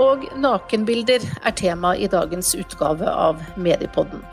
og 0.00 0.24
nakenbilder 0.40 1.24
er 1.42 1.54
tema 1.56 1.94
i 1.96 2.08
dagens 2.10 2.54
utgave 2.58 3.10
av 3.10 3.42
Mediepodden. 3.56 4.24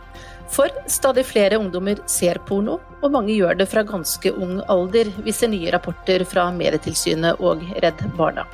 For 0.54 0.70
stadig 0.92 1.24
flere 1.26 1.58
ungdommer 1.58 2.02
ser 2.10 2.38
porno, 2.48 2.78
og 3.02 3.14
mange 3.16 3.34
gjør 3.34 3.58
det 3.58 3.70
fra 3.72 3.82
ganske 3.88 4.34
ung 4.38 4.60
alder, 4.70 5.10
viser 5.26 5.50
nye 5.50 5.72
rapporter 5.74 6.26
fra 6.30 6.50
Medietilsynet 6.54 7.42
og 7.42 7.64
Redd 7.82 8.04
Barna. 8.20 8.46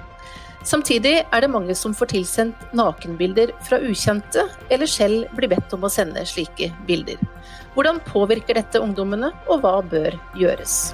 Samtidig 0.63 1.21
er 1.23 1.41
det 1.41 1.51
mange 1.51 1.75
som 1.75 1.93
får 1.95 2.11
tilsendt 2.13 2.73
nakenbilder 2.75 3.53
fra 3.67 3.79
ukjente, 3.83 4.45
eller 4.69 4.91
selv 4.91 5.31
blir 5.35 5.51
bedt 5.51 5.75
om 5.75 5.87
å 5.87 5.91
sende 5.91 6.25
slike 6.27 6.71
bilder. 6.87 7.19
Hvordan 7.75 8.01
påvirker 8.07 8.59
dette 8.59 8.81
ungdommene, 8.83 9.31
og 9.47 9.63
hva 9.63 9.79
bør 9.83 10.19
gjøres? 10.39 10.91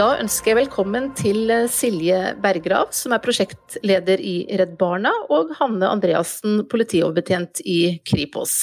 Da 0.00 0.14
ønsker 0.16 0.54
jeg 0.54 0.56
velkommen 0.62 1.10
til 1.12 1.50
eh, 1.52 1.66
Silje 1.68 2.30
Bergrav, 2.40 2.88
som 2.96 3.12
er 3.12 3.20
prosjektleder 3.20 4.22
i 4.24 4.46
Redd 4.56 4.78
Barna, 4.80 5.10
og 5.28 5.50
Hanne 5.58 5.90
Andreassen, 5.92 6.62
politioverbetjent 6.72 7.60
i 7.68 7.98
Kripos. 8.08 8.54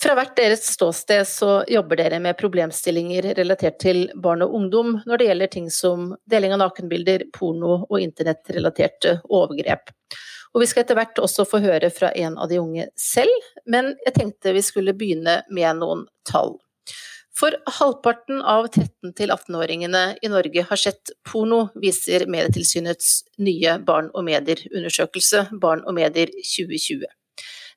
Fra 0.00 0.14
hvert 0.16 0.32
deres 0.38 0.62
ståsted 0.72 1.28
så 1.28 1.50
jobber 1.68 2.00
dere 2.00 2.20
med 2.24 2.38
problemstillinger 2.40 3.28
relatert 3.36 3.76
til 3.82 4.06
barn 4.16 4.46
og 4.46 4.54
ungdom 4.56 4.94
når 5.02 5.20
det 5.20 5.26
gjelder 5.28 5.52
ting 5.52 5.66
som 5.74 6.14
deling 6.32 6.54
av 6.56 6.62
nakenbilder, 6.62 7.26
porno 7.36 7.82
og 7.82 7.98
internettrelaterte 8.00 9.18
overgrep. 9.28 9.92
Og 10.54 10.64
vi 10.64 10.70
skal 10.70 10.86
etter 10.86 10.96
hvert 10.96 11.20
også 11.20 11.44
få 11.50 11.60
høre 11.66 11.92
fra 11.92 12.14
en 12.16 12.40
av 12.40 12.48
de 12.48 12.62
unge 12.62 12.88
selv, 12.96 13.52
men 13.68 13.92
jeg 14.06 14.16
tenkte 14.16 14.56
vi 14.56 14.64
skulle 14.64 14.96
begynne 14.96 15.42
med 15.52 15.82
noen 15.82 16.06
tall. 16.24 16.56
For 17.38 17.54
halvparten 17.78 18.40
av 18.42 18.66
13- 18.66 19.12
18-åringene 19.30 20.16
i 20.22 20.30
Norge 20.32 20.64
har 20.70 20.80
sett 20.80 21.12
porno, 21.30 21.68
viser 21.78 22.24
Medietilsynets 22.26 23.12
nye 23.38 23.76
barn 23.86 24.08
og 24.10 24.26
medier-undersøkelse 24.26 25.44
Barn 25.62 25.84
og 25.86 25.94
medier 26.00 26.32
2020. 26.34 27.06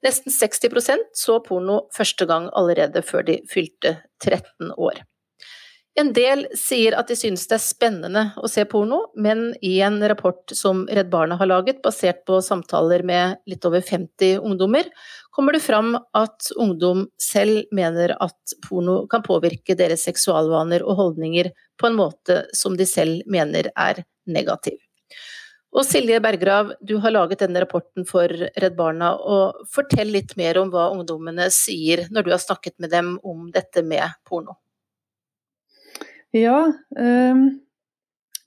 Nesten 0.02 0.34
60% 0.34 1.12
så 1.14 1.38
porno 1.46 1.84
første 1.94 2.26
gang 2.26 2.50
allerede 2.58 3.04
før 3.06 3.28
de 3.28 3.38
fylte 3.52 4.00
13 4.24 4.74
år. 4.82 5.04
En 6.00 6.14
del 6.16 6.46
sier 6.56 6.96
at 6.96 7.10
de 7.12 7.18
synes 7.20 7.44
det 7.50 7.58
er 7.58 7.64
spennende 7.64 8.22
å 8.40 8.48
se 8.48 8.64
porno, 8.70 9.02
men 9.20 9.50
i 9.60 9.74
en 9.84 9.98
rapport 10.08 10.54
som 10.56 10.86
Redd 10.88 11.10
Barna 11.12 11.36
har 11.36 11.50
laget, 11.52 11.82
basert 11.84 12.22
på 12.28 12.40
samtaler 12.46 13.04
med 13.04 13.42
litt 13.52 13.68
over 13.68 13.84
50 13.84 14.40
ungdommer, 14.40 14.88
kommer 15.36 15.58
det 15.58 15.64
fram 15.66 15.98
at 16.16 16.48
ungdom 16.56 17.04
selv 17.20 17.68
mener 17.76 18.16
at 18.24 18.56
porno 18.64 19.02
kan 19.12 19.26
påvirke 19.26 19.76
deres 19.76 20.08
seksualvaner 20.08 20.86
og 20.88 20.96
holdninger 21.02 21.52
på 21.76 21.92
en 21.92 22.00
måte 22.00 22.46
som 22.56 22.80
de 22.80 22.88
selv 22.88 23.28
mener 23.28 23.68
er 23.76 24.06
negativ. 24.32 24.80
Og 25.76 25.86
Silje 25.88 26.20
Bergrav, 26.24 26.74
du 26.84 26.98
har 27.04 27.16
laget 27.16 27.44
denne 27.44 27.62
rapporten 27.64 28.08
for 28.08 28.32
Redd 28.32 28.80
Barna, 28.80 29.14
og 29.20 29.68
fortell 29.72 30.12
litt 30.16 30.38
mer 30.40 30.60
om 30.64 30.72
hva 30.72 30.90
ungdommene 30.96 31.52
sier 31.52 32.08
når 32.12 32.28
du 32.28 32.36
har 32.36 32.44
snakket 32.44 32.80
med 32.80 32.96
dem 32.96 33.18
om 33.28 33.50
dette 33.52 33.84
med 33.84 34.08
porno. 34.28 34.56
Ja, 36.32 36.72
ehm, 37.00 37.60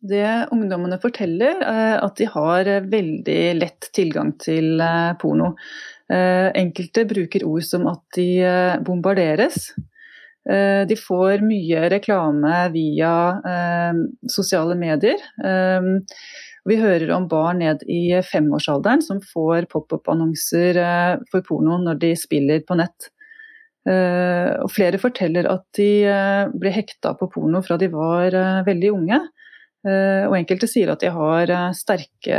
det 0.01 0.49
ungdommene 0.53 0.99
forteller, 1.01 1.61
er 1.65 1.99
at 2.05 2.17
de 2.21 2.29
har 2.29 2.69
veldig 2.93 3.41
lett 3.59 3.89
tilgang 3.97 4.35
til 4.41 4.81
eh, 4.81 5.13
porno. 5.21 5.55
Eh, 6.13 6.51
enkelte 6.61 7.07
bruker 7.09 7.45
ord 7.49 7.65
som 7.65 7.87
at 7.89 8.03
de 8.17 8.29
eh, 8.45 8.77
bombarderes. 8.85 9.71
Eh, 10.45 10.85
de 10.89 10.97
får 11.01 11.45
mye 11.45 11.87
reklame 11.93 12.59
via 12.75 13.13
sosiale 14.29 14.77
medier. 14.77 15.21
Vi 16.65 16.77
hører 16.81 17.11
om 17.13 17.27
barn 17.29 17.61
ned 17.61 17.83
i 17.93 18.17
femårsalderen 18.25 19.03
som 19.05 19.21
får 19.21 19.67
pop-up-annonser 19.73 20.79
for 21.29 21.45
porno 21.45 21.77
når 21.83 21.99
de 22.01 22.15
spiller 22.17 22.65
på 22.65 22.77
nett. 22.81 23.11
Og 23.85 24.71
flere 24.73 24.97
forteller 24.97 25.45
at 25.51 25.65
de 25.77 25.89
ble 26.57 26.71
hekta 26.73 27.11
på 27.19 27.29
porno 27.35 27.61
fra 27.65 27.77
de 27.77 27.91
var 27.93 28.33
veldig 28.65 28.93
unge. 28.95 29.19
Og 29.85 30.37
enkelte 30.39 30.71
sier 30.71 30.89
at 30.95 31.05
de 31.05 31.11
har 31.13 31.53
sterke, 31.77 32.39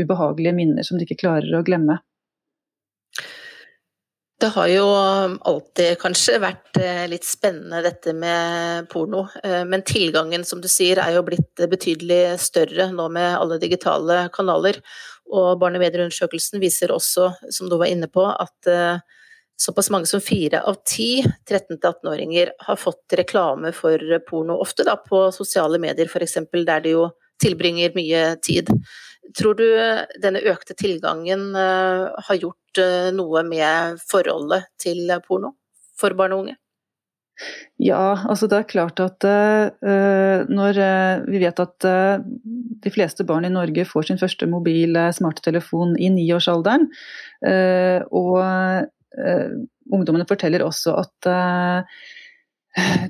ubehagelige 0.00 0.56
minner 0.56 0.82
som 0.82 0.98
de 0.98 1.06
ikke 1.06 1.20
klarer 1.22 1.54
å 1.54 1.62
glemme. 1.66 2.00
Det 4.44 4.50
har 4.52 4.66
jo 4.68 4.86
alltid 5.48 5.94
kanskje 6.02 6.40
vært 6.42 6.78
eh, 6.82 7.04
litt 7.08 7.24
spennende 7.24 7.78
dette 7.84 8.12
med 8.12 8.88
porno, 8.90 9.22
eh, 9.40 9.62
men 9.64 9.84
tilgangen 9.86 10.42
som 10.44 10.60
du 10.60 10.66
sier 10.68 10.98
er 11.00 11.14
jo 11.14 11.22
blitt 11.24 11.62
betydelig 11.70 12.34
større 12.42 12.90
nå 12.92 13.06
med 13.14 13.38
alle 13.38 13.60
digitale 13.62 14.24
kanaler. 14.34 14.82
Og 15.32 15.54
Barne-medieundersøkelsen 15.62 16.60
viser 16.60 16.92
også, 16.92 17.30
som 17.48 17.70
du 17.70 17.78
var 17.80 17.88
inne 17.88 18.10
på, 18.12 18.26
at 18.26 18.68
eh, 18.68 18.98
såpass 19.56 19.90
mange 19.90 20.06
som 20.06 20.20
fire 20.20 20.62
av 20.62 20.80
ti 20.88 21.24
13-18-åringer 21.50 22.50
har 22.58 22.76
fått 22.76 23.16
reklame 23.16 23.72
for 23.72 24.18
porno, 24.28 24.58
ofte 24.60 24.86
da 24.86 24.96
på 24.96 25.26
sosiale 25.32 25.78
medier 25.82 26.10
f.eks., 26.10 26.38
der 26.52 26.84
de 26.84 26.96
jo 26.96 27.08
tilbringer 27.42 27.94
mye 27.96 28.24
tid. 28.42 28.70
Tror 29.38 29.56
du 29.58 29.66
denne 30.22 30.42
økte 30.50 30.76
tilgangen 30.78 31.54
eh, 31.56 32.10
har 32.26 32.40
gjort 32.40 32.82
eh, 32.82 33.08
noe 33.14 33.42
med 33.46 34.02
forholdet 34.04 34.68
til 34.80 35.08
porno 35.26 35.54
for 35.98 36.14
barn 36.18 36.36
og 36.36 36.44
unge? 36.44 36.58
Ja, 37.82 38.14
altså 38.30 38.46
det 38.46 38.58
er 38.60 38.68
klart 38.70 39.00
at 39.02 39.24
uh, 39.26 40.44
når 40.46 40.78
uh, 40.78 41.24
vi 41.26 41.40
vet 41.42 41.58
at 41.58 41.86
uh, 41.88 42.22
de 42.22 42.92
fleste 42.94 43.26
barn 43.26 43.46
i 43.48 43.50
Norge 43.50 43.82
får 43.90 44.06
sin 44.06 44.20
første 44.20 44.46
mobil 44.46 44.94
smarttelefon 45.16 45.96
i 45.98 46.12
niårsalderen, 46.14 46.86
og 48.14 48.36
ungdommene 49.14 50.26
forteller 50.28 50.64
også 50.64 50.96
at 50.98 51.28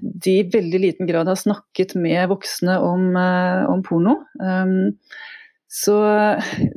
de 0.02 0.34
i 0.34 0.48
veldig 0.52 0.80
liten 0.82 1.08
grad 1.08 1.30
har 1.30 1.38
snakket 1.40 1.94
med 1.96 2.28
voksne 2.28 2.76
om, 2.84 3.06
om 3.16 3.84
porno. 3.86 4.18
Um, 4.36 4.92
så, 5.76 5.94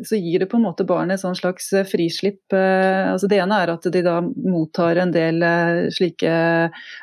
så, 0.05 0.15
gir 0.15 0.39
det 0.39 0.47
på 0.49 0.57
en 0.57 0.63
måte 0.65 0.85
barnet 0.89 1.21
et 1.21 1.37
slags 1.37 1.67
eh, 1.77 1.85
frislipp. 1.85 2.41
Eh, 2.49 3.11
altså 3.11 3.27
det 3.29 3.37
ene 3.43 3.59
er 3.61 3.69
at 3.69 3.83
de 3.93 4.01
da 4.01 4.15
mottar 4.25 4.97
en 4.97 5.11
del 5.13 5.43
eh, 5.45 5.81
slike 5.93 6.31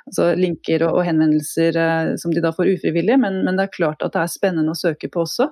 altså 0.09 0.33
linker 0.35 0.83
og, 0.89 1.05
henvendelser 1.07 1.79
som 2.19 2.35
de 2.35 2.43
da 2.43 2.51
får 2.57 2.73
ufrivillig, 2.73 3.15
men, 3.23 3.45
men, 3.47 3.55
det 3.55 3.69
er 3.69 3.77
klart 3.77 4.03
at 4.03 4.17
det 4.17 4.25
er 4.25 4.33
spennende 4.33 4.75
å 4.75 4.81
søke 4.81 5.07
på 5.07 5.23
også. 5.23 5.47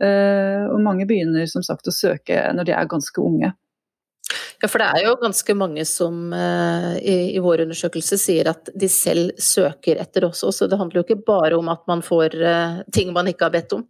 Og 0.00 0.78
mange 0.80 1.04
begynner 1.10 1.44
som 1.50 1.64
sagt 1.66 1.90
å 1.90 1.92
søke 1.92 2.38
når 2.54 2.70
de 2.70 2.72
er 2.78 2.88
ganske 2.88 3.20
unge. 3.20 3.50
Ja, 4.60 4.68
for 4.68 4.82
det 4.82 4.90
er 4.92 5.06
jo 5.06 5.14
ganske 5.22 5.54
mange 5.56 5.86
som 5.88 6.34
i, 6.34 7.14
i 7.32 7.40
vår 7.40 7.62
undersøkelse 7.64 8.18
sier 8.20 8.50
at 8.50 8.68
de 8.76 8.90
selv 8.92 9.30
søker 9.40 9.96
etter 10.02 10.26
også. 10.28 10.52
Det 10.68 10.76
handler 10.76 11.00
jo 11.00 11.04
ikke 11.06 11.22
bare 11.24 11.56
om 11.56 11.70
at 11.72 11.80
man 11.88 12.04
får 12.04 12.36
ting 12.92 13.14
man 13.16 13.30
ikke 13.32 13.48
har 13.48 13.54
bedt 13.54 13.72
om. 13.78 13.86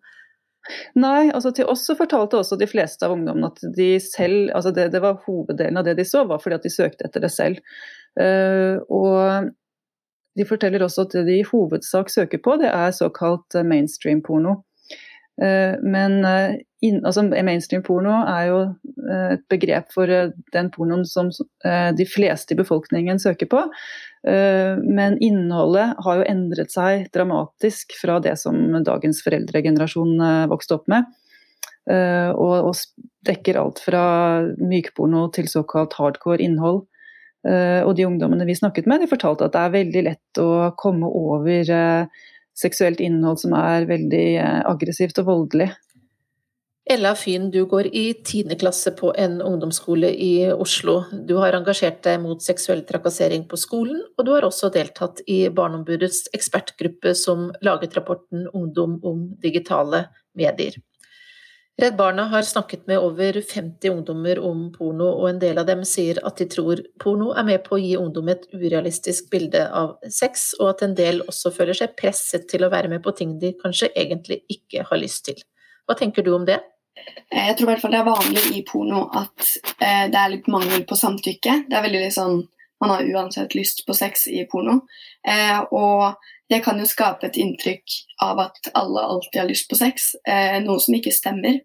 Nei, 1.00 1.30
altså 1.32 1.52
til 1.56 1.68
oss 1.72 1.86
så 1.88 1.96
fortalte 1.98 2.38
også 2.38 2.58
de 2.60 2.68
fleste 2.68 3.06
av 3.06 3.14
ungdommene 3.14 3.48
at 3.50 3.62
de 3.76 3.94
selv 4.02 4.52
altså 4.56 4.72
det, 4.76 4.90
det, 4.94 5.00
var 5.02 5.22
hoveddelen 5.24 5.80
av 5.80 5.86
det 5.86 5.96
de 5.98 6.06
så, 6.06 6.24
var 6.28 6.42
fordi 6.42 6.58
at 6.58 6.66
de 6.66 6.72
søkte 6.72 7.06
etter 7.08 7.24
det 7.24 7.32
selv. 7.32 7.60
Uh, 8.20 8.82
og 8.92 9.50
de 10.38 10.46
forteller 10.46 10.84
også 10.84 11.06
at 11.06 11.16
det 11.16 11.26
de 11.30 11.38
i 11.40 11.46
hovedsak 11.46 12.12
søker 12.12 12.42
på, 12.44 12.58
det 12.60 12.70
er 12.70 12.92
såkalt 12.94 13.56
eh, 13.58 13.66
mainstream 13.66 14.20
porno. 14.22 14.60
Uh, 15.40 15.74
men 15.82 16.20
altså, 16.80 17.26
mainstream 17.28 17.82
porno 17.84 18.22
er 18.24 18.46
jo 18.48 18.60
et 19.10 19.42
begrep 19.52 19.90
for 19.92 20.08
den 20.08 20.70
pornoen 20.72 21.04
som 21.08 21.28
de 21.30 22.06
fleste 22.08 22.54
i 22.54 22.60
befolkningen 22.60 23.20
søker 23.20 23.48
på. 23.50 23.64
Eh, 24.26 24.76
men 24.76 25.16
innholdet 25.18 25.94
har 26.04 26.18
jo 26.18 26.26
endret 26.28 26.72
seg 26.74 27.06
dramatisk 27.14 27.94
fra 27.96 28.18
det 28.20 28.36
som 28.40 28.58
dagens 28.84 29.22
foreldregenerasjon 29.24 30.20
eh, 30.20 30.46
vokste 30.50 30.76
opp 30.76 30.90
med. 30.92 31.08
Eh, 31.90 32.28
og 32.36 32.74
dekker 33.26 33.60
alt 33.60 33.80
fra 33.84 34.04
mykporno 34.60 35.28
til 35.34 35.48
såkalt 35.50 35.96
hardcore 35.98 36.44
innhold. 36.44 36.86
Og 37.40 37.94
de 37.96 38.04
ungdommene 38.04 38.44
vi 38.44 38.52
snakket 38.52 38.84
med, 38.84 39.00
de 39.00 39.06
fortalte 39.08 39.46
at 39.46 39.54
det 39.54 39.60
er 39.64 39.70
veldig 39.72 40.00
lett 40.04 40.40
å 40.42 40.48
komme 40.76 41.08
over 41.08 41.70
seksuelt 42.52 43.00
innhold 43.00 43.40
som 43.40 43.54
er 43.56 43.86
veldig 43.88 44.26
aggressivt 44.68 45.22
og 45.22 45.30
voldelig. 45.30 45.70
Ella 46.90 47.14
Fyn, 47.14 47.50
du 47.50 47.66
går 47.70 47.86
i 47.94 48.14
tiende 48.26 48.56
klasse 48.58 48.90
på 48.90 49.12
en 49.14 49.36
ungdomsskole 49.42 50.08
i 50.10 50.52
Oslo. 50.52 51.04
Du 51.28 51.36
har 51.38 51.54
engasjert 51.54 52.00
deg 52.02 52.16
mot 52.18 52.42
seksuell 52.42 52.80
trakassering 52.88 53.44
på 53.46 53.58
skolen, 53.62 54.00
og 54.18 54.26
du 54.26 54.32
har 54.34 54.42
også 54.42 54.72
deltatt 54.74 55.20
i 55.30 55.44
Barneombudets 55.54 56.24
ekspertgruppe 56.34 57.12
som 57.14 57.52
laget 57.62 57.94
rapporten 57.94 58.48
Ungdom 58.50 58.96
om 59.06 59.20
digitale 59.38 60.08
medier. 60.34 60.80
Redd 61.78 61.94
Barna 62.00 62.24
har 62.32 62.42
snakket 62.42 62.90
med 62.90 62.98
over 62.98 63.38
50 63.38 63.92
ungdommer 63.92 64.42
om 64.50 64.66
porno, 64.74 65.12
og 65.12 65.28
en 65.28 65.38
del 65.46 65.62
av 65.62 65.70
dem 65.70 65.86
sier 65.86 66.18
at 66.26 66.42
de 66.42 66.48
tror 66.50 66.82
porno 66.98 67.30
er 67.30 67.46
med 67.52 67.62
på 67.68 67.78
å 67.78 67.80
gi 67.84 67.94
ungdom 68.00 68.32
et 68.34 68.50
urealistisk 68.50 69.30
bilde 69.30 69.62
av 69.70 69.94
sex, 70.10 70.56
og 70.58 70.74
at 70.74 70.84
en 70.88 70.98
del 70.98 71.22
også 71.22 71.54
føler 71.54 71.78
seg 71.84 71.94
presset 72.02 72.50
til 72.50 72.66
å 72.66 72.74
være 72.74 72.90
med 72.90 73.06
på 73.06 73.14
ting 73.14 73.38
de 73.38 73.54
kanskje 73.62 73.92
egentlig 73.94 74.42
ikke 74.50 74.90
har 74.90 75.02
lyst 75.06 75.28
til. 75.30 75.38
Hva 75.86 75.94
tenker 75.94 76.26
du 76.26 76.34
om 76.34 76.50
det? 76.50 76.58
Eh, 77.30 77.46
jeg 77.46 77.56
tror 77.56 77.68
i 77.68 77.72
hvert 77.72 77.84
fall 77.84 77.94
det 77.94 78.00
er 78.00 78.08
vanlig 78.08 78.42
i 78.56 78.62
porno 78.66 79.04
at 79.16 79.46
eh, 79.78 80.06
det 80.10 80.18
er 80.18 80.32
litt 80.34 80.50
mangel 80.50 80.84
på 80.88 80.98
samtykke. 80.98 81.64
Det 81.68 81.76
er 81.76 81.86
veldig 81.86 82.06
litt 82.06 82.18
sånn 82.18 82.42
Man 82.80 82.94
har 82.94 83.04
uansett 83.04 83.52
lyst 83.52 83.82
på 83.84 83.92
sex 83.92 84.22
i 84.32 84.46
porno. 84.48 84.78
Eh, 85.28 85.58
og 85.76 86.14
det 86.48 86.62
kan 86.64 86.78
jo 86.80 86.86
skape 86.88 87.26
et 87.28 87.36
inntrykk 87.36 87.96
av 88.24 88.40
at 88.46 88.70
alle 88.72 89.02
alltid 89.04 89.36
har 89.36 89.50
lyst 89.50 89.66
på 89.68 89.76
sex, 89.76 90.14
noe 90.64 90.80
som 90.80 90.96
ikke 90.96 91.12
stemmer. 91.12 91.60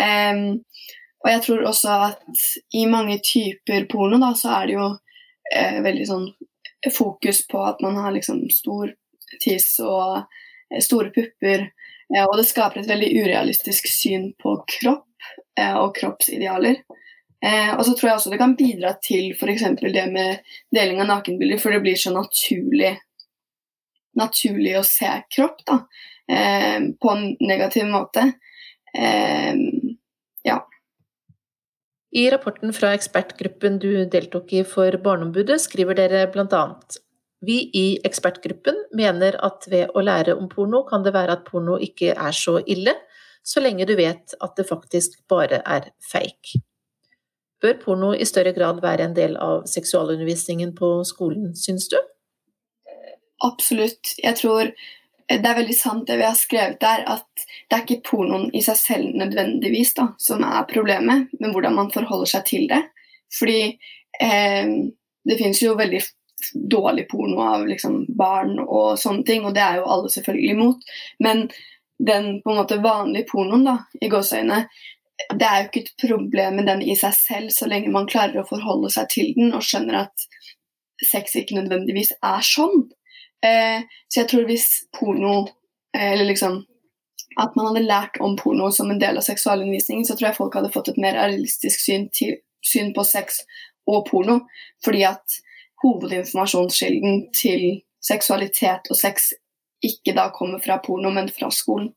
og 0.00 1.28
jeg 1.28 1.42
tror 1.44 1.66
også 1.68 1.98
at 2.08 2.46
i 2.72 2.86
mange 2.88 3.18
typer 3.20 3.84
porno 3.92 4.16
da, 4.16 4.32
så 4.32 4.54
er 4.56 4.66
det 4.66 4.78
jo 4.78 4.88
veldig 5.84 6.08
sånn 6.08 6.26
fokus 6.96 7.44
på 7.52 7.60
at 7.60 7.84
man 7.84 8.00
har 8.00 8.16
liksom 8.16 8.40
stor 8.48 8.96
tiss 9.44 9.76
og 9.84 10.24
store 10.80 11.12
pupper 11.12 11.68
og 12.14 12.36
det 12.38 12.46
skaper 12.46 12.82
et 12.82 12.90
veldig 12.90 13.08
urealistisk 13.18 13.88
syn 13.90 14.30
på 14.38 14.54
kropp 14.76 15.30
eh, 15.58 15.74
og 15.74 15.94
kroppsidealer. 15.96 16.82
Eh, 17.44 17.72
og 17.74 17.82
så 17.86 17.94
tror 17.94 18.10
jeg 18.10 18.20
også 18.20 18.32
det 18.32 18.40
kan 18.40 18.56
bidra 18.58 18.94
til 19.02 19.32
f.eks. 19.34 19.66
det 19.82 20.06
med 20.12 20.54
deling 20.74 21.02
av 21.02 21.10
nakenbilder, 21.10 21.60
for 21.62 21.74
det 21.74 21.82
blir 21.84 21.98
så 22.00 22.14
naturlig, 22.14 22.94
naturlig 24.16 24.76
å 24.78 24.86
se 24.86 25.10
kropp 25.34 25.64
da, 25.66 25.80
på 26.26 27.10
en 27.12 27.26
negativ 27.38 27.84
måte. 27.86 28.24
ja. 30.42 30.56
I 32.10 32.24
rapporten 32.32 32.72
fra 32.74 32.94
ekspertgruppen 32.96 33.76
du 33.78 33.90
deltok 34.10 34.56
i 34.56 34.64
for 34.66 34.96
Barneombudet, 35.04 35.60
skriver 35.62 36.00
dere 36.00 36.24
bl.a.: 36.32 36.62
vi 37.40 37.58
i 37.74 37.86
ekspertgruppen 38.04 38.78
mener 38.96 39.36
at 39.44 39.66
ved 39.70 39.92
å 39.94 40.02
lære 40.04 40.36
om 40.38 40.48
porno, 40.48 40.84
kan 40.88 41.04
det 41.04 41.12
være 41.14 41.36
at 41.36 41.44
porno 41.48 41.76
ikke 41.82 42.14
er 42.14 42.36
så 42.36 42.58
ille, 42.64 42.96
så 43.46 43.62
lenge 43.62 43.86
du 43.86 43.94
vet 43.98 44.34
at 44.40 44.56
det 44.58 44.66
faktisk 44.68 45.20
bare 45.30 45.60
er 45.62 45.90
fake. 46.02 46.62
Bør 47.62 47.78
porno 47.84 48.10
i 48.14 48.26
større 48.28 48.52
grad 48.56 48.82
være 48.82 49.06
en 49.06 49.16
del 49.16 49.36
av 49.40 49.64
seksualundervisningen 49.70 50.74
på 50.76 50.90
skolen, 51.08 51.54
syns 51.56 51.88
du? 51.92 51.96
Absolutt. 53.44 54.16
Jeg 54.22 54.36
tror 54.40 54.72
det 55.26 55.42
er 55.42 55.58
veldig 55.58 55.76
sant 55.76 56.06
det 56.08 56.18
vi 56.20 56.26
har 56.26 56.36
skrevet 56.38 56.80
der, 56.80 57.02
at 57.16 57.46
det 57.66 57.76
er 57.76 57.82
ikke 57.84 58.04
pornoen 58.10 58.50
i 58.54 58.62
seg 58.64 58.78
selv 58.78 59.16
nødvendigvis 59.18 59.94
da, 59.96 60.10
som 60.22 60.44
er 60.46 60.68
problemet, 60.70 61.32
men 61.40 61.54
hvordan 61.54 61.74
man 61.76 61.90
forholder 61.94 62.30
seg 62.36 62.46
til 62.46 62.68
det. 62.70 62.82
Fordi 63.34 63.60
eh, 64.22 64.70
det 65.26 65.38
finnes 65.40 65.62
jo 65.62 65.74
veldig 65.78 66.02
dårlig 66.54 67.08
porno 67.08 67.40
av 67.42 67.66
liksom, 67.66 68.04
barn 68.18 68.58
og 68.60 68.98
sånne 69.00 69.24
ting, 69.26 69.46
og 69.46 69.54
det 69.56 69.64
er 69.64 69.80
jo 69.80 69.88
alle 69.92 70.12
selvfølgelig 70.12 70.52
imot. 70.56 70.84
Men 71.24 71.46
den 71.98 72.28
på 72.42 72.52
en 72.52 72.60
måte 72.60 72.82
vanlige 72.84 73.28
pornoen, 73.30 73.64
da, 73.66 73.78
i 74.00 74.10
gåseøyne, 74.12 74.66
det 75.32 75.48
er 75.48 75.62
jo 75.62 75.68
ikke 75.70 75.82
et 75.84 75.94
problem 76.02 76.58
med 76.60 76.68
den 76.68 76.82
i 76.84 76.96
seg 76.98 77.14
selv, 77.16 77.52
så 77.54 77.68
lenge 77.70 77.92
man 77.92 78.08
klarer 78.10 78.42
å 78.42 78.48
forholde 78.48 78.90
seg 78.92 79.08
til 79.14 79.32
den 79.36 79.54
og 79.56 79.64
skjønner 79.64 80.02
at 80.04 80.26
sex 81.04 81.36
ikke 81.40 81.56
nødvendigvis 81.56 82.12
er 82.24 82.44
sånn. 82.44 82.86
Eh, 83.44 83.84
så 84.08 84.22
jeg 84.22 84.30
tror 84.32 84.46
hvis 84.48 84.68
porno, 84.96 85.38
eh, 85.96 86.12
eller 86.12 86.28
liksom 86.28 86.62
at 87.40 87.56
man 87.56 87.70
hadde 87.70 87.84
lært 87.84 88.20
om 88.24 88.36
porno 88.36 88.70
som 88.72 88.90
en 88.90 89.00
del 89.00 89.18
av 89.20 89.24
seksualundervisningen, 89.24 90.04
så 90.08 90.16
tror 90.16 90.30
jeg 90.30 90.38
folk 90.38 90.56
hadde 90.56 90.72
fått 90.72 90.92
et 90.92 91.00
mer 91.00 91.16
realistisk 91.18 91.82
syn, 91.82 92.08
til, 92.12 92.38
syn 92.64 92.94
på 92.96 93.04
sex 93.04 93.42
og 93.88 94.06
porno. 94.08 94.40
Fordi 94.84 95.02
at 95.08 95.40
hovedinformasjonskilden 95.84 97.26
til 97.36 97.82
seksualitet 98.04 98.88
og 98.90 98.98
sex 98.98 99.32
ikke 99.84 100.14
da 100.16 100.30
kommer 100.34 100.62
fra 100.62 100.78
porno, 100.82 101.10
men 101.12 101.28
fra 101.32 101.50
skolen. 101.52 101.92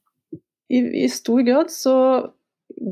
I, 0.69 0.83
i 1.05 1.07
stor 1.09 1.41
grad 1.47 1.71
så 1.73 1.95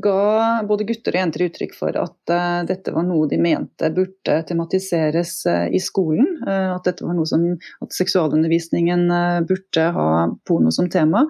ga 0.02 0.62
både 0.66 0.84
gutter 0.88 1.14
og 1.14 1.20
jenter 1.20 1.44
uttrykk 1.46 1.74
for 1.78 1.96
at 1.96 2.32
uh, 2.32 2.64
dette 2.66 2.92
var 2.92 3.04
noe 3.06 3.28
de 3.30 3.38
mente 3.40 3.88
burde 3.94 4.34
tematiseres 4.48 5.34
uh, 5.48 5.68
i 5.70 5.80
skolen. 5.82 6.26
Uh, 6.42 6.74
at 6.74 6.88
dette 6.88 7.06
var 7.06 7.14
noe 7.16 7.28
som, 7.28 7.44
at 7.84 7.94
seksualundervisningen 7.94 9.06
burde 9.48 9.86
ha 9.94 10.08
porno 10.48 10.72
som 10.74 10.90
tema. 10.90 11.24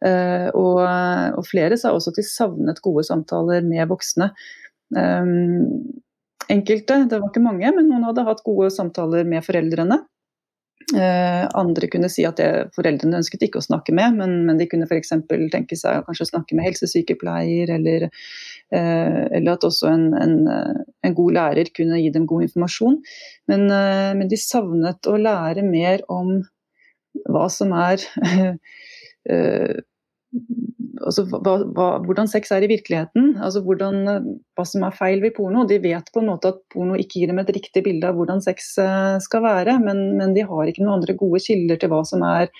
Og, 0.00 0.78
og, 0.80 1.42
flere 1.44 1.76
sa 1.78 1.92
også 1.92 2.14
at 2.14 2.20
de 2.20 2.24
savnet 2.24 2.80
gode 2.82 3.04
samtaler 3.06 3.66
med 3.66 3.90
voksne. 3.90 4.30
Um, 4.96 6.00
enkelte, 6.52 7.04
det 7.10 7.18
var 7.18 7.30
ikke 7.30 7.44
mange, 7.44 7.70
men 7.76 7.88
noen 7.88 8.06
hadde 8.08 8.26
hatt 8.26 8.42
gode 8.46 8.70
samtaler 8.74 9.28
med 9.28 9.44
foreldrene. 9.46 10.02
Eh, 10.96 11.44
andre 11.54 11.86
kunne 11.92 12.08
si 12.10 12.24
at 12.26 12.40
det, 12.40 12.70
foreldrene 12.74 13.20
ønsket 13.20 13.44
ikke 13.46 13.60
å 13.60 13.64
snakke 13.64 13.94
med, 13.94 14.16
men, 14.16 14.32
men 14.48 14.58
de 14.58 14.66
kunne 14.70 14.88
f.eks. 14.88 15.12
tenke 15.52 15.76
seg 15.78 16.00
å 16.00 16.06
kanskje 16.06 16.30
snakke 16.32 16.56
med 16.58 16.66
helsesykepleier, 16.66 17.70
eller, 17.76 18.08
eh, 18.74 19.20
eller 19.38 19.52
at 19.52 19.66
også 19.68 19.90
en, 19.92 20.08
en, 20.18 20.34
en, 20.48 21.14
god 21.14 21.36
lærer 21.36 21.70
kunne 21.76 22.00
gi 22.00 22.10
dem 22.14 22.26
god 22.30 22.48
informasjon. 22.48 22.98
Men, 23.52 23.68
eh, 23.76 24.10
men 24.18 24.32
de 24.32 24.40
savnet 24.40 25.10
å 25.10 25.18
lære 25.20 25.66
mer 25.68 26.02
om 26.10 26.40
hva 27.28 27.46
som 27.52 27.74
er 27.76 28.02
eh, 29.30 29.78
altså, 31.06 31.24
hva, 31.30 31.54
hva, 31.76 31.88
hvordan 32.04 32.28
sex 32.30 32.52
er 32.54 32.64
i 32.64 32.70
virkeligheten. 32.70 33.34
altså 33.42 33.62
hvordan, 33.64 34.02
Hva 34.56 34.66
som 34.68 34.84
er 34.86 34.96
feil 34.96 35.22
ved 35.24 35.34
porno. 35.36 35.64
De 35.68 35.80
vet 35.82 36.12
på 36.12 36.22
en 36.22 36.30
måte 36.32 36.52
at 36.54 36.60
porno 36.72 36.98
ikke 36.98 37.22
gir 37.22 37.32
dem 37.32 37.40
et 37.42 37.52
riktig 37.56 37.84
bilde 37.86 38.08
av 38.08 38.18
hvordan 38.18 38.42
sex 38.44 38.72
eh, 38.82 39.16
skal 39.24 39.44
være, 39.46 39.78
men, 39.84 40.04
men 40.20 40.36
de 40.36 40.46
har 40.46 40.68
ikke 40.68 40.84
noen 40.84 41.00
andre 41.00 41.16
gode 41.18 41.42
kilder 41.44 41.80
til 41.80 41.92
hva 41.92 42.02
som 42.08 42.24
er 42.26 42.52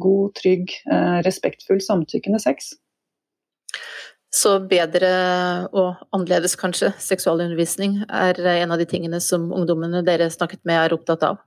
god, 0.00 0.30
trygg, 0.40 0.72
eh, 0.90 1.18
respektfull, 1.26 1.82
samtykkende 1.84 2.40
sex. 2.42 2.72
Så 4.30 4.60
bedre 4.70 5.10
og 5.74 5.98
annerledes, 6.14 6.54
kanskje, 6.58 6.92
seksualundervisning 7.02 8.04
er 8.06 8.38
en 8.60 8.70
av 8.70 8.78
de 8.78 8.86
tingene 8.86 9.18
som 9.24 9.48
ungdommene 9.50 10.04
dere 10.06 10.30
snakket 10.30 10.62
med 10.68 10.78
er 10.84 10.94
opptatt 10.94 11.26
av? 11.26 11.40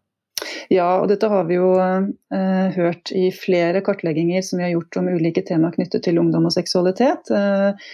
Ja, 0.72 0.88
og 1.02 1.10
dette 1.12 1.30
har 1.32 1.48
vi 1.50 1.58
jo 1.58 1.74
eh, 1.80 2.68
hørt 2.78 3.12
i 3.16 3.30
flere 3.36 3.82
kartlegginger 3.86 4.46
som 4.46 4.60
vi 4.60 4.68
har 4.68 4.76
gjort 4.76 5.02
om 5.02 5.12
ulike 5.12 5.44
temaer 5.48 5.76
knyttet 5.76 6.06
til 6.06 6.22
ungdom 6.22 6.48
og 6.50 6.56
seksualitet. 6.56 7.32
Eh, 7.34 7.92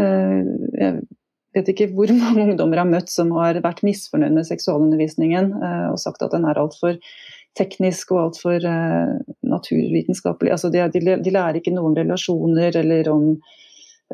eh, 0.00 0.52
jeg 0.78 0.98
vet 1.56 1.72
ikke 1.72 1.90
hvor 1.94 2.12
mange 2.24 2.46
ungdommer 2.46 2.80
jeg 2.80 2.86
har 2.86 2.92
møtt 2.92 3.12
som 3.12 3.32
har 3.38 3.60
vært 3.64 3.84
misfornøyd 3.86 4.36
med 4.36 4.48
seksualundervisningen 4.48 5.52
eh, 5.58 5.86
og 5.92 6.00
sagt 6.02 6.24
at 6.24 6.34
den 6.34 6.48
er 6.48 6.60
altfor 6.60 6.98
teknisk 7.58 8.12
og 8.14 8.22
altfor 8.28 8.66
eh, 8.70 9.14
naturvitenskapelig. 9.48 10.52
Altså, 10.54 10.70
de, 10.70 10.84
de, 10.94 11.34
lærer 11.34 11.58
ikke 11.58 11.74
noe 11.74 11.90
om 11.90 11.96
relasjoner 11.96 12.76
eller 12.82 13.10
om 13.12 13.28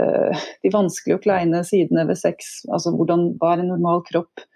eh, 0.00 0.45
de 0.64 0.73
vanskelige 0.73 1.19
og 1.19 1.25
kleine 1.26 1.64
sidene 1.67 2.07
ved 2.09 2.21
sex. 2.21 2.62
Altså 2.71 2.95
hvordan, 2.95 3.33
hva 3.40 3.55
er 3.55 3.64
en 3.64 3.75
normal 3.75 4.05
kropp? 4.09 4.47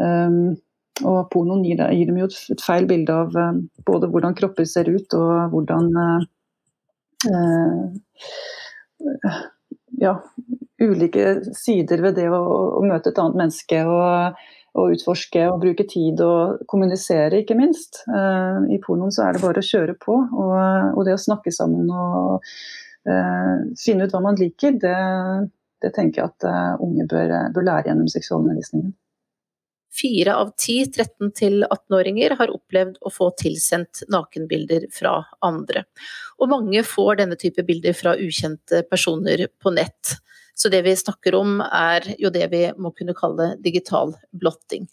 Um, 0.00 0.54
og 1.00 1.30
pornoen 1.32 1.62
gir, 1.64 1.80
gir, 1.94 2.06
dem 2.08 2.18
jo 2.20 2.26
et 2.28 2.62
feil 2.62 2.86
bilde 2.90 3.12
av 3.24 3.36
uh, 3.36 3.52
både 3.88 4.08
hvordan 4.12 4.36
kropper 4.38 4.64
ser 4.68 4.86
ut 4.92 5.14
og 5.16 5.54
hvordan 5.54 5.84
uh, 5.96 6.20
uh, 7.32 7.82
Ja, 10.02 10.14
ulike 10.82 11.22
sider 11.54 12.02
ved 12.02 12.14
det 12.18 12.28
å, 12.32 12.38
å, 12.78 12.80
møte 12.84 13.10
et 13.10 13.18
annet 13.22 13.36
menneske 13.38 13.82
og, 13.86 14.38
og, 14.74 14.92
utforske 14.94 15.44
og 15.50 15.60
bruke 15.62 15.84
tid 15.86 16.20
og 16.24 16.64
kommunisere, 16.70 17.38
ikke 17.42 17.56
minst. 17.58 18.02
I 18.08 18.78
pornoen 18.82 19.12
så 19.14 19.26
er 19.26 19.36
det 19.36 19.44
bare 19.44 19.62
å 19.62 19.68
kjøre 19.68 19.94
på. 20.00 20.16
Og, 20.16 20.56
og 20.96 21.04
det 21.06 21.14
å 21.14 21.20
snakke 21.22 21.52
sammen 21.54 21.90
og 21.92 22.42
finne 23.78 24.08
ut 24.08 24.16
hva 24.16 24.22
man 24.24 24.40
liker, 24.40 24.72
det, 24.82 24.96
det 25.84 25.92
tenker 25.94 26.24
jeg 26.24 26.32
at 26.32 26.80
unge 26.82 27.06
bør, 27.10 27.36
bør 27.54 27.68
lære 27.68 27.92
gjennom 27.92 28.10
seksualundervisningen. 28.10 28.90
Fire 29.92 30.34
av 30.40 30.54
ti 30.56 30.78
13 30.86 31.32
18-åringer 31.66 32.36
har 32.38 32.52
opplevd 32.54 32.96
å 33.04 33.12
få 33.12 33.28
tilsendt 33.36 34.04
nakenbilder 34.12 34.86
fra 34.94 35.18
andre. 35.44 35.84
Og 36.40 36.48
mange 36.52 36.80
får 36.86 37.20
denne 37.20 37.36
type 37.36 37.64
bilder 37.68 37.96
fra 37.96 38.16
ukjente 38.16 38.82
personer 38.88 39.46
på 39.60 39.74
nett. 39.76 40.16
Så 40.54 40.72
det 40.72 40.82
vi 40.86 40.96
snakker 40.96 41.36
om 41.36 41.60
er 41.60 42.08
jo 42.18 42.32
det 42.32 42.48
vi 42.52 42.64
må 42.78 42.92
kunne 42.96 43.16
kalle 43.16 43.52
digital 43.60 44.16
blotting. 44.32 44.88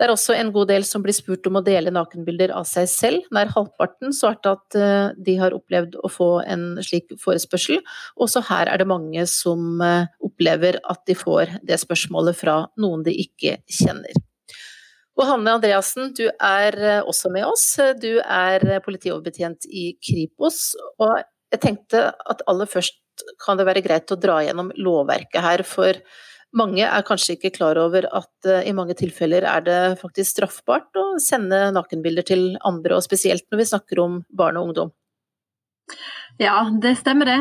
Det 0.00 0.06
er 0.06 0.14
også 0.14 0.32
en 0.32 0.48
god 0.48 0.70
del 0.70 0.84
som 0.88 1.02
blir 1.04 1.12
spurt 1.12 1.44
om 1.44 1.58
å 1.58 1.60
dele 1.60 1.90
nakenbilder 1.92 2.54
av 2.56 2.64
seg 2.64 2.86
selv. 2.88 3.26
Nær 3.36 3.50
halvparten 3.52 4.14
svarte 4.16 4.54
at 4.56 4.76
eh, 4.80 5.10
de 5.20 5.34
har 5.36 5.52
opplevd 5.52 5.98
å 6.00 6.08
få 6.08 6.28
en 6.40 6.78
slik 6.80 7.12
forespørsel. 7.20 7.82
Også 8.16 8.40
her 8.48 8.70
er 8.72 8.80
det 8.80 8.86
mange 8.88 9.26
som 9.28 9.82
eh, 9.84 10.08
opplever 10.24 10.78
at 10.88 11.02
de 11.04 11.18
får 11.20 11.52
det 11.68 11.76
spørsmålet 11.82 12.38
fra 12.38 12.62
noen 12.80 13.04
de 13.04 13.12
ikke 13.26 13.58
kjenner. 13.68 14.16
Og 15.20 15.26
Hanne 15.28 15.58
Andreassen, 15.58 16.14
du 16.16 16.30
er 16.32 16.80
eh, 16.80 17.02
også 17.04 17.28
med 17.36 17.44
oss. 17.50 17.66
Du 18.00 18.22
er 18.24 18.80
politioverbetjent 18.86 19.68
i 19.68 19.90
Kripos. 20.00 20.70
Og 20.96 21.20
jeg 21.52 21.60
tenkte 21.60 22.06
at 22.08 22.40
aller 22.48 22.72
først 22.72 22.96
kan 23.44 23.60
det 23.60 23.68
være 23.68 23.84
greit 23.84 24.08
å 24.08 24.16
dra 24.16 24.40
gjennom 24.46 24.72
lovverket 24.80 25.44
her, 25.44 25.66
for 25.68 26.00
mange 26.56 26.82
er 26.86 27.06
kanskje 27.06 27.36
ikke 27.36 27.52
klar 27.54 27.78
over 27.80 28.06
at 28.06 28.48
uh, 28.48 28.62
i 28.66 28.74
mange 28.76 28.96
tilfeller 28.98 29.46
er 29.48 29.64
det 29.66 29.78
faktisk 30.00 30.34
straffbart 30.34 30.98
å 30.98 31.06
sende 31.22 31.68
nakenbilder 31.76 32.26
til 32.26 32.44
andre, 32.66 32.98
og 32.98 33.06
spesielt 33.06 33.46
når 33.50 33.62
vi 33.62 33.70
snakker 33.72 34.02
om 34.02 34.20
barn 34.30 34.58
og 34.60 34.70
ungdom. 34.70 34.92
Ja, 36.40 36.62
det 36.82 36.94
stemmer 37.00 37.26
det. 37.28 37.38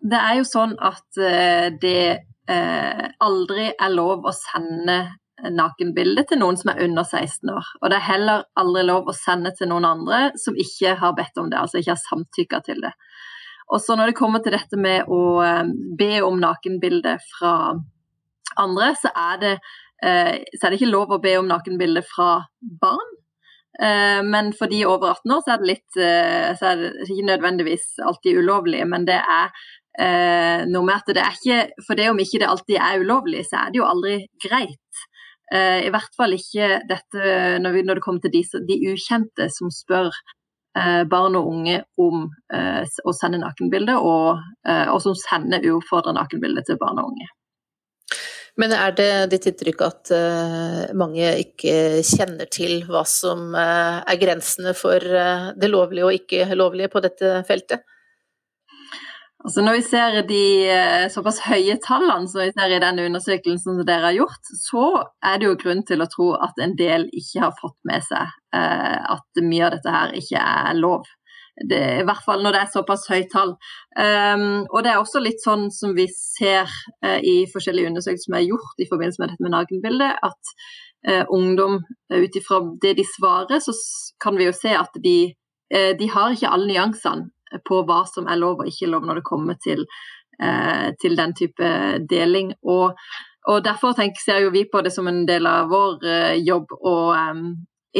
Det 0.00 0.18
er 0.18 0.36
jo 0.38 0.44
sånn 0.48 0.76
at 0.80 1.06
uh, 1.18 1.66
det 1.82 2.04
uh, 2.50 3.08
aldri 3.22 3.72
er 3.72 3.92
lov 3.92 4.24
å 4.26 4.34
sende 4.36 5.02
nakenbilde 5.50 6.22
til 6.28 6.38
noen 6.38 6.58
som 6.58 6.70
er 6.72 6.84
under 6.84 7.06
16 7.06 7.50
år. 7.50 7.70
Og 7.80 7.90
det 7.90 7.98
er 7.98 8.06
heller 8.06 8.44
aldri 8.58 8.84
lov 8.86 9.10
å 9.10 9.16
sende 9.16 9.50
til 9.58 9.72
noen 9.72 9.88
andre 9.88 10.24
som 10.38 10.58
ikke 10.58 10.94
har 11.00 11.16
bedt 11.18 11.40
om 11.40 11.50
det, 11.50 11.58
altså 11.58 11.80
ikke 11.80 11.96
har 11.96 12.04
samtykka 12.04 12.62
til 12.68 12.82
det. 12.84 12.92
Og 13.70 13.80
så 13.80 13.96
når 13.96 14.10
det 14.10 14.18
kommer 14.18 14.42
til 14.42 14.56
dette 14.56 14.78
med 14.80 15.08
å 15.08 15.22
be 15.98 16.12
om 16.26 16.40
nakenbilde 16.42 17.16
fra 17.30 17.54
andre, 18.60 18.92
så 19.00 19.12
er, 19.16 19.40
det, 19.42 19.52
eh, 20.04 20.34
så 20.56 20.66
er 20.66 20.72
det 20.72 20.80
ikke 20.80 20.92
lov 20.92 21.12
å 21.14 21.20
be 21.22 21.34
om 21.40 21.50
nakenbilde 21.50 22.04
fra 22.06 22.30
barn. 22.60 23.12
Eh, 23.80 24.20
men 24.26 24.52
for 24.56 24.72
de 24.72 24.82
over 24.88 25.14
18 25.14 25.36
år 25.36 25.44
så 25.44 25.54
er 25.54 25.62
det 25.62 25.70
litt 25.70 26.00
eh, 26.00 26.50
så 26.58 26.72
er 26.72 26.82
det 26.82 26.90
ikke 27.06 27.30
nødvendigvis 27.30 27.86
alltid 28.04 28.42
ulovlig, 28.42 28.82
men 28.88 29.08
det 29.08 29.20
er 29.20 29.70
noe 29.92 30.86
med 30.88 31.02
at 31.02 31.10
det 31.12 31.20
er 31.20 31.34
ikke 31.36 31.82
For 31.84 31.98
det 31.98 32.06
om 32.08 32.20
ikke 32.22 32.38
det 32.40 32.46
alltid 32.48 32.78
er 32.80 33.02
ulovlig, 33.02 33.42
så 33.44 33.58
er 33.58 33.72
det 33.74 33.76
jo 33.76 33.84
aldri 33.84 34.14
greit. 34.40 35.02
I 35.52 35.90
hvert 35.92 36.16
fall 36.16 36.32
ikke 36.32 36.78
dette 36.88 37.34
når 37.60 37.98
det 37.98 38.00
kommer 38.00 38.24
til 38.24 38.32
de, 38.32 38.40
de 38.70 38.78
ukjente 38.88 39.50
som 39.52 39.68
spør 39.68 40.08
barn 40.72 41.36
og 41.36 41.50
unge 41.50 41.82
om 42.00 42.24
å 42.52 43.12
sende 43.16 43.42
nakenbilder, 43.42 44.00
og, 44.00 44.40
og 44.64 44.98
som 45.04 45.16
sender 45.18 45.64
uoppfordra 45.68 46.14
nakenbilder 46.16 46.64
til 46.64 46.78
barn 46.80 47.00
og 47.02 47.12
unge. 47.12 47.28
Men 48.60 48.72
er 48.76 48.92
det 48.96 49.10
ditt 49.32 49.46
inntrykk 49.48 49.84
at 49.84 50.12
mange 50.96 51.28
ikke 51.40 52.00
kjenner 52.04 52.48
til 52.52 52.82
hva 52.88 53.04
som 53.08 53.54
er 53.56 54.20
grensene 54.20 54.74
for 54.76 55.00
det 55.00 55.70
lovlige 55.72 56.08
og 56.08 56.18
ikke 56.20 56.48
lovlige 56.56 56.92
på 56.92 57.04
dette 57.04 57.38
feltet? 57.48 57.84
Altså 59.42 59.64
når 59.64 59.74
vi 59.74 59.82
ser 59.86 60.16
de 60.28 60.42
såpass 61.10 61.40
høye 61.48 61.74
tallene 61.82 62.30
som 62.30 62.44
vi 62.44 62.52
ser 62.54 62.74
i 62.76 62.82
den 62.82 63.00
undersøkelsen 63.02 63.74
som 63.74 63.86
dere 63.88 64.12
har 64.12 64.14
gjort, 64.14 64.52
så 64.60 64.84
er 65.18 65.40
det 65.40 65.48
jo 65.48 65.56
grunn 65.58 65.82
til 65.88 66.04
å 66.04 66.06
tro 66.12 66.28
at 66.38 66.62
en 66.62 66.76
del 66.78 67.08
ikke 67.10 67.42
har 67.48 67.56
fått 67.58 67.78
med 67.88 68.06
seg 68.06 68.30
at 68.54 69.42
mye 69.42 69.66
av 69.66 69.74
dette 69.74 69.96
her 69.96 70.14
ikke 70.20 70.44
er 70.46 70.78
lov 70.78 71.10
det, 71.60 71.80
I 72.00 72.04
hvert 72.08 72.24
fall 72.24 72.42
når 72.44 72.54
det 72.54 72.60
er 72.62 72.70
såpass 72.72 73.08
høyt 73.10 73.28
tall. 73.32 73.54
Um, 73.96 74.64
og 74.70 74.82
det 74.84 74.92
er 74.92 75.00
også 75.00 75.20
litt 75.22 75.42
sånn 75.44 75.68
som 75.74 75.94
vi 75.96 76.06
ser 76.14 76.70
uh, 77.04 77.18
i 77.18 77.44
forskjellige 77.52 77.92
undersøkelser 77.92 78.30
som 78.30 78.38
er 78.38 78.46
gjort 78.46 78.80
i 78.80 78.88
forbindelse 78.88 79.22
med 79.22 79.32
dette 79.32 79.46
med 79.46 79.54
nakenbildet, 79.56 80.22
at 80.30 80.54
uh, 81.10 81.24
ungdom, 81.34 81.80
uh, 81.82 82.18
ut 82.18 82.40
ifra 82.40 82.62
det 82.82 82.96
de 83.00 83.06
svarer, 83.08 83.62
så 83.64 83.76
kan 84.22 84.38
vi 84.40 84.48
jo 84.48 84.56
se 84.56 84.74
at 84.78 84.96
de, 85.04 85.18
de 85.72 86.06
har 86.12 86.34
ikke 86.34 86.50
alle 86.52 86.68
nyansene 86.68 87.30
på 87.68 87.82
hva 87.88 88.02
som 88.08 88.26
er 88.30 88.40
lov 88.40 88.62
og 88.62 88.70
ikke 88.70 88.90
lov 88.92 89.06
når 89.08 89.20
det 89.20 89.26
kommer 89.28 89.58
til, 89.62 89.84
til 91.02 91.16
den 91.18 91.34
type 91.38 91.68
deling. 92.10 92.54
Og, 92.64 92.96
og 93.52 93.60
derfor 93.64 93.94
tenker, 93.98 94.22
ser 94.24 94.40
jo 94.42 94.50
vi 94.54 94.64
på 94.70 94.80
det 94.82 94.94
som 94.94 95.10
en 95.10 95.22
del 95.28 95.46
av 95.46 95.68
vår 95.70 96.06
jobb 96.40 96.72
å 96.80 96.96
um, 97.12 97.44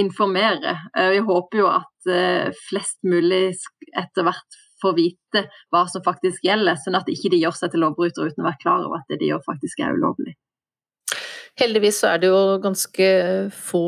informere. 0.01 0.75
Vi 1.13 1.21
håper 1.29 1.63
jo 1.63 1.69
at 1.71 1.93
Eh, 2.11 2.51
flest 2.69 2.99
mulig 3.03 3.55
etter 3.99 4.27
hvert 4.27 4.57
får 4.83 4.95
vite 4.97 5.45
hva 5.71 5.85
som 5.87 6.03
faktisk 6.03 6.43
gjelder, 6.43 6.79
sånn 6.81 6.99
at 6.99 7.11
ikke 7.11 7.31
de 7.31 7.39
gjør 7.39 7.55
seg 7.55 7.71
til 7.71 7.85
lovbrytere 7.85 8.33
uten 8.33 8.43
å 8.43 8.49
være 8.49 8.63
klar 8.63 8.83
over 8.83 8.99
at 8.99 9.13
det 9.13 9.21
de 9.21 9.29
gjør 9.31 9.45
faktisk 9.47 9.83
er 9.85 9.95
ulovlig. 9.95 10.35
Heldigvis 11.61 12.01
så 12.03 12.11
er 12.15 12.23
det 12.23 12.33
jo 12.33 12.41
ganske 12.65 13.09
få 13.55 13.85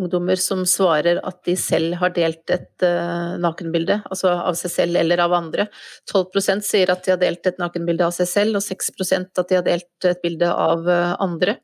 ungdommer 0.00 0.36
som 0.40 0.64
svarer 0.66 1.20
at 1.22 1.40
de 1.46 1.54
selv 1.58 1.96
har 2.00 2.12
delt 2.16 2.50
et 2.50 2.84
uh, 2.84 3.36
nakenbilde, 3.40 4.00
altså 4.10 4.32
av 4.34 4.56
seg 4.58 4.72
selv 4.72 4.98
eller 5.00 5.22
av 5.22 5.34
andre. 5.36 5.68
12% 6.10 6.66
sier 6.66 6.90
at 6.92 7.04
de 7.04 7.14
har 7.14 7.20
delt 7.20 7.46
et 7.46 7.60
nakenbilde 7.62 8.06
av 8.06 8.14
seg 8.16 8.28
selv, 8.30 8.58
og 8.58 8.64
6% 8.66 9.42
at 9.42 9.50
de 9.50 9.58
har 9.60 9.66
delt 9.66 10.08
et 10.10 10.22
bilde 10.24 10.50
av 10.50 10.86
uh, 10.88 11.14
andre. 11.22 11.58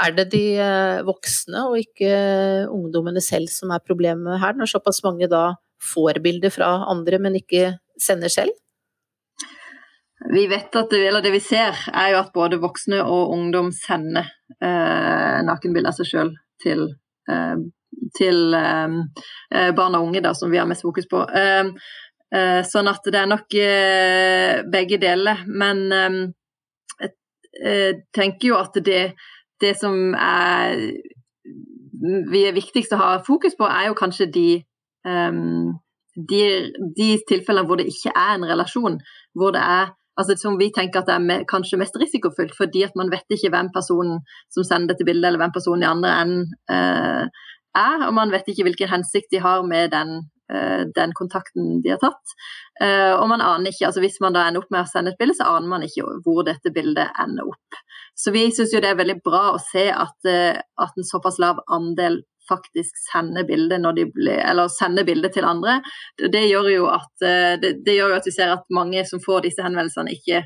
Er 0.00 0.14
det 0.16 0.28
de 0.34 0.44
uh, 0.60 1.00
voksne 1.08 1.66
og 1.70 1.80
ikke 1.80 2.12
ungdommene 2.68 3.24
selv 3.24 3.52
som 3.52 3.72
er 3.72 3.84
problemet 3.84 4.40
her, 4.42 4.56
når 4.56 4.74
såpass 4.76 5.02
mange 5.06 5.30
da 5.30 5.54
får 5.80 6.20
bilder 6.24 6.52
fra 6.52 6.74
andre, 6.92 7.22
men 7.22 7.40
ikke 7.40 7.78
sender 8.00 8.32
selv? 8.32 8.56
Vi 10.30 10.44
vet 10.50 10.74
at 10.76 10.90
eller 10.92 11.24
det 11.24 11.32
vi 11.32 11.40
ser, 11.40 11.72
er 11.96 12.10
jo 12.12 12.18
at 12.20 12.34
både 12.34 12.60
voksne 12.60 12.98
og 13.00 13.32
ungdom 13.32 13.70
sender 13.72 14.28
nakenbilder 14.60 15.88
av 15.88 15.96
seg 15.96 16.10
sjøl 16.10 16.34
til 16.60 16.90
til 18.16 18.54
eh, 18.54 18.88
eh, 19.54 19.70
barn 19.76 19.96
og 19.98 20.08
unge, 20.08 20.22
da, 20.24 20.34
som 20.34 20.50
vi 20.50 20.60
har 20.60 20.68
mest 20.68 20.86
fokus 20.86 21.08
på. 21.10 21.24
Sånn 22.30 22.86
at 22.86 23.06
det 23.10 23.18
er 23.18 23.26
nok 23.26 23.54
begge 24.70 25.00
deler. 25.02 25.40
Men 25.50 25.80
jeg 25.90 27.96
tenker 28.14 28.52
jo 28.52 28.58
at 28.60 28.78
det, 28.86 29.00
det 29.58 29.72
som 29.80 30.14
er 30.14 30.78
vi 32.30 32.44
er 32.46 32.54
viktigst 32.54 32.94
å 32.94 33.00
ha 33.00 33.08
fokus 33.26 33.58
på, 33.58 33.66
er 33.66 33.88
jo 33.88 33.98
kanskje 33.98 34.28
de, 34.30 34.46
de, 36.30 36.44
de, 37.00 37.08
tilfellene 37.26 37.66
hvor 37.66 37.82
det 37.82 37.90
ikke 37.90 38.14
er 38.14 38.36
en 38.36 38.46
relasjon. 38.46 39.00
Hvor 39.34 39.58
det 39.58 39.66
er 39.66 39.90
altså 40.20 40.36
som 40.38 40.58
vi 40.60 40.70
tenker 40.74 41.02
at 41.02 41.08
det 41.08 41.16
er 41.16 41.46
kanskje 41.50 41.78
mest 41.80 41.96
risikofullt, 42.00 42.52
fordi 42.56 42.84
at 42.86 42.98
man 42.98 43.10
vet 43.12 43.36
ikke 43.36 43.52
hvem 43.54 43.70
personen 43.74 44.20
som 44.52 44.66
sender 44.66 44.92
dette 44.92 45.06
bildet, 45.08 45.28
eller 45.28 45.42
hvem 45.42 45.54
personen 45.54 45.86
i 45.86 45.90
andre 45.90 46.12
enden 46.22 46.44
uh, 46.72 47.24
er, 47.78 48.04
og 48.06 48.12
man 48.16 48.32
vet 48.34 48.50
ikke 48.50 48.66
hvilken 48.68 48.92
hensikt 48.92 49.30
de 49.32 49.42
har 49.42 49.64
med 49.66 49.92
den, 49.94 50.16
uh, 50.52 50.82
den 50.96 51.14
kontakten 51.18 51.78
de 51.84 51.94
har 51.94 52.02
tatt. 52.02 52.36
Uh, 52.82 53.16
og 53.16 53.26
man 53.32 53.44
aner 53.44 53.72
ikke, 53.72 53.88
altså 53.88 54.04
Hvis 54.04 54.20
man 54.24 54.36
da 54.36 54.46
ender 54.48 54.64
opp 54.64 54.72
med 54.74 54.84
å 54.84 54.90
sende 54.90 55.14
et 55.14 55.20
bilde, 55.20 55.38
så 55.38 55.50
aner 55.54 55.70
man 55.70 55.86
ikke 55.86 56.08
hvor 56.24 56.42
dette 56.48 56.74
bildet 56.74 57.14
ender 57.22 57.48
opp. 57.50 57.80
Så 58.18 58.34
vi 58.34 58.48
syns 58.52 58.74
det 58.74 58.84
er 58.84 58.98
veldig 58.98 59.20
bra 59.24 59.54
å 59.54 59.62
se 59.62 59.86
at, 59.88 60.28
at 60.28 60.98
en 60.98 61.06
såpass 61.08 61.38
lav 61.40 61.62
andel 61.72 62.20
faktisk 62.50 62.98
sender 63.06 63.46
bilde, 63.48 63.78
sender 64.74 65.06
bilde 65.08 65.30
til 65.32 65.46
andre. 65.48 65.78
Det 66.20 66.42
gjør, 66.48 66.70
at, 66.96 67.12
eh, 67.24 67.54
det, 67.62 67.76
det 67.86 67.96
gjør, 67.96 68.14
jo 68.14 68.18
at, 68.18 68.26
vi 68.28 68.34
ser 68.34 68.52
at 68.56 68.66
mange 68.74 69.04
som 69.08 69.22
får 69.22 69.46
disse 69.46 69.64
henvendelsene, 69.64 70.16
ikke, 70.18 70.42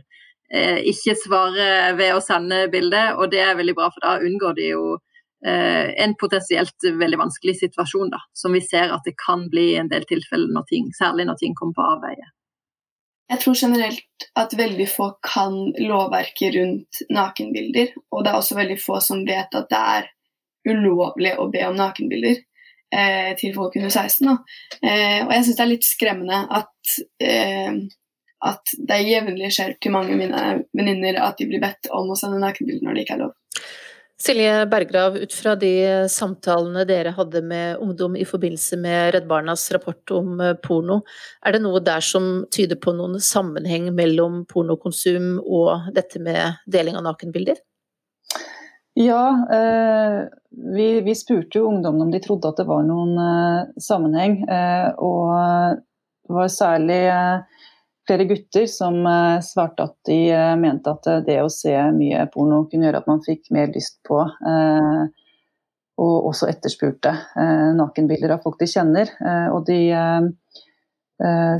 eh, 0.52 0.78
ikke 0.92 1.16
svarer 1.24 1.96
ved 1.98 2.14
å 2.14 2.22
sende 2.24 2.66
bilde, 2.72 3.08
og 3.16 3.32
det 3.32 3.42
er 3.46 3.58
veldig 3.58 3.76
bra, 3.78 3.90
for 3.94 4.04
da 4.06 4.14
unngår 4.22 4.56
de 4.60 4.70
jo 4.70 4.84
eh, 5.46 5.90
en 6.04 6.14
potensielt 6.20 6.88
veldig 7.02 7.20
vanskelig 7.24 7.58
situasjon, 7.64 8.14
da, 8.14 8.22
som 8.36 8.54
vi 8.54 8.62
ser 8.64 8.94
at 8.94 9.04
det 9.08 9.16
kan 9.26 9.48
bli 9.52 9.74
en 9.80 9.92
del 9.92 10.06
tilfeller, 10.08 10.52
når 10.54 10.70
ting, 10.70 10.88
særlig 10.96 11.28
når 11.28 11.42
ting 11.42 11.58
kommer 11.58 11.80
på 11.80 11.92
avveie. 11.96 12.32
Jeg 13.32 13.40
tror 13.40 13.54
generelt 13.56 14.26
at 14.36 14.52
veldig 14.56 14.86
få 14.90 15.06
kan 15.24 15.54
lovverket 15.80 16.56
rundt 16.58 17.00
nakenbilder. 17.10 17.94
Og 18.12 18.24
det 18.24 18.32
er 18.32 18.40
også 18.40 18.58
veldig 18.58 18.76
få 18.82 19.00
som 19.04 19.24
vet 19.24 19.56
at 19.56 19.70
det 19.70 19.80
er 19.96 20.10
ulovlig 20.68 21.34
å 21.38 21.48
be 21.52 21.64
om 21.68 21.76
nakenbilder 21.78 22.38
eh, 22.94 23.32
til 23.40 23.54
folk 23.56 23.76
under 23.80 23.92
16. 23.92 24.30
Eh, 24.80 25.20
og 25.26 25.34
jeg 25.34 25.46
syns 25.46 25.58
det 25.58 25.64
er 25.66 25.72
litt 25.72 25.88
skremmende 25.88 26.40
at, 26.60 26.98
eh, 27.22 27.80
at 28.50 28.74
det 28.90 29.00
jevnlig 29.08 29.52
skjer 29.54 29.76
til 29.80 29.94
mange 29.94 30.14
av 30.14 30.20
mine 30.20 30.44
venninner 30.76 31.20
at 31.22 31.40
de 31.40 31.48
blir 31.50 31.62
bedt 31.64 31.90
om 31.92 32.12
å 32.12 32.18
sende 32.18 32.42
nakenbilder 32.42 32.86
når 32.86 32.96
det 32.96 33.06
ikke 33.06 33.18
er 33.18 33.26
lov. 33.26 33.34
Silje 34.24 34.66
Berggrav, 34.70 35.16
ut 35.18 35.32
fra 35.34 35.52
de 35.58 35.72
samtalene 36.08 36.84
dere 36.86 37.10
hadde 37.16 37.42
med 37.42 37.80
ungdom 37.82 38.14
i 38.16 38.24
forbindelse 38.24 38.78
med 38.78 39.10
Redd 39.16 39.26
Barnas 39.28 39.66
rapport 39.74 40.12
om 40.14 40.38
eh, 40.40 40.54
porno, 40.62 41.00
er 41.44 41.56
det 41.56 41.60
noe 41.64 41.82
der 41.82 42.04
som 42.04 42.44
tyder 42.54 42.78
på 42.78 42.94
noen 42.94 43.18
sammenheng 43.18 43.90
mellom 43.96 44.44
pornokonsum 44.48 45.34
og 45.42 45.90
dette 45.96 46.22
med 46.22 46.62
deling 46.70 46.96
av 47.00 47.08
nakenbilder? 47.08 47.58
Ja, 48.94 49.46
eh, 49.50 50.28
vi, 50.50 51.00
vi, 51.00 51.14
spurte 51.14 51.58
jo 51.58 51.66
ungdommene 51.66 52.04
om 52.04 52.10
de 52.14 52.20
trodde 52.22 52.50
at 52.50 52.60
det 52.60 52.66
var 52.68 52.84
noen 52.86 53.16
eh, 53.18 53.72
sammenheng. 53.82 54.36
Eh, 54.46 54.90
og 55.02 55.82
det 56.24 56.36
var 56.36 56.52
særlig 56.52 57.00
eh, 57.10 57.64
flere 58.06 58.26
gutter 58.30 58.68
som 58.70 59.00
eh, 59.10 59.40
svarte 59.42 59.88
at 59.88 59.96
de 60.06 60.18
eh, 60.30 60.54
mente 60.60 60.94
at 60.94 61.26
det 61.26 61.40
å 61.42 61.50
se 61.50 61.74
mye 61.96 62.22
porno 62.30 62.62
kunne 62.70 62.86
gjøre 62.86 63.02
at 63.02 63.10
man 63.10 63.24
fikk 63.26 63.50
mer 63.54 63.74
lyst 63.74 63.98
på. 64.06 64.22
og 65.94 66.24
også 66.26 66.48
etterspurte 66.50 67.12
nakenbilder 67.78 68.32
av 68.34 68.40
folk 68.42 68.56
de 68.58 68.66
kjenner. 68.66 69.10
og 69.54 69.62
de 69.68 69.78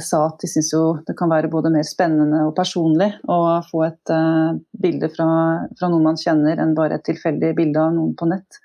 sa 0.02 0.25
at 0.26 0.40
de 0.42 0.49
syns 0.50 0.73
jo 0.75 0.82
det 1.06 1.14
kan 1.18 1.30
være 1.30 1.50
både 1.52 1.70
mer 1.70 1.87
spennende 1.87 2.42
og 2.49 2.56
personlig 2.56 3.12
å 3.30 3.38
få 3.68 3.84
et 3.87 4.12
eh, 4.12 4.56
bilde 4.82 5.11
fra, 5.14 5.28
fra, 5.78 5.90
noen 5.90 6.11
man 6.11 6.18
kjenner, 6.18 6.58
enn 6.58 6.75
bare 6.75 6.99
et 6.99 7.06
tilfeldig 7.06 7.54
bilde 7.58 7.82
av 7.82 7.94
noen 7.94 8.16
på 8.18 8.28
nett. 8.30 8.58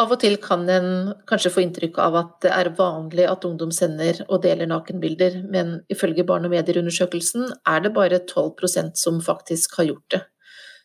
Av 0.00 0.08
og 0.14 0.22
til 0.22 0.38
kan 0.40 0.62
en 0.72 0.92
kanskje 1.28 1.50
få 1.52 1.64
inntrykk 1.66 1.98
av 2.00 2.14
at 2.16 2.36
det 2.46 2.52
er 2.54 2.70
vanlig 2.78 3.26
at 3.28 3.44
ungdom 3.44 3.74
sender 3.76 4.22
og 4.28 4.40
deler 4.46 4.70
nakenbilder, 4.70 5.42
men 5.52 5.80
ifølge 5.92 6.24
Barn 6.28 6.48
og 6.48 6.54
medier-undersøkelsen 6.54 7.50
er 7.68 7.82
det 7.84 7.92
bare 7.98 8.22
12% 8.22 8.96
som 8.96 9.20
faktisk 9.20 9.76
har 9.80 9.90
gjort 9.90 10.14
det. 10.14 10.22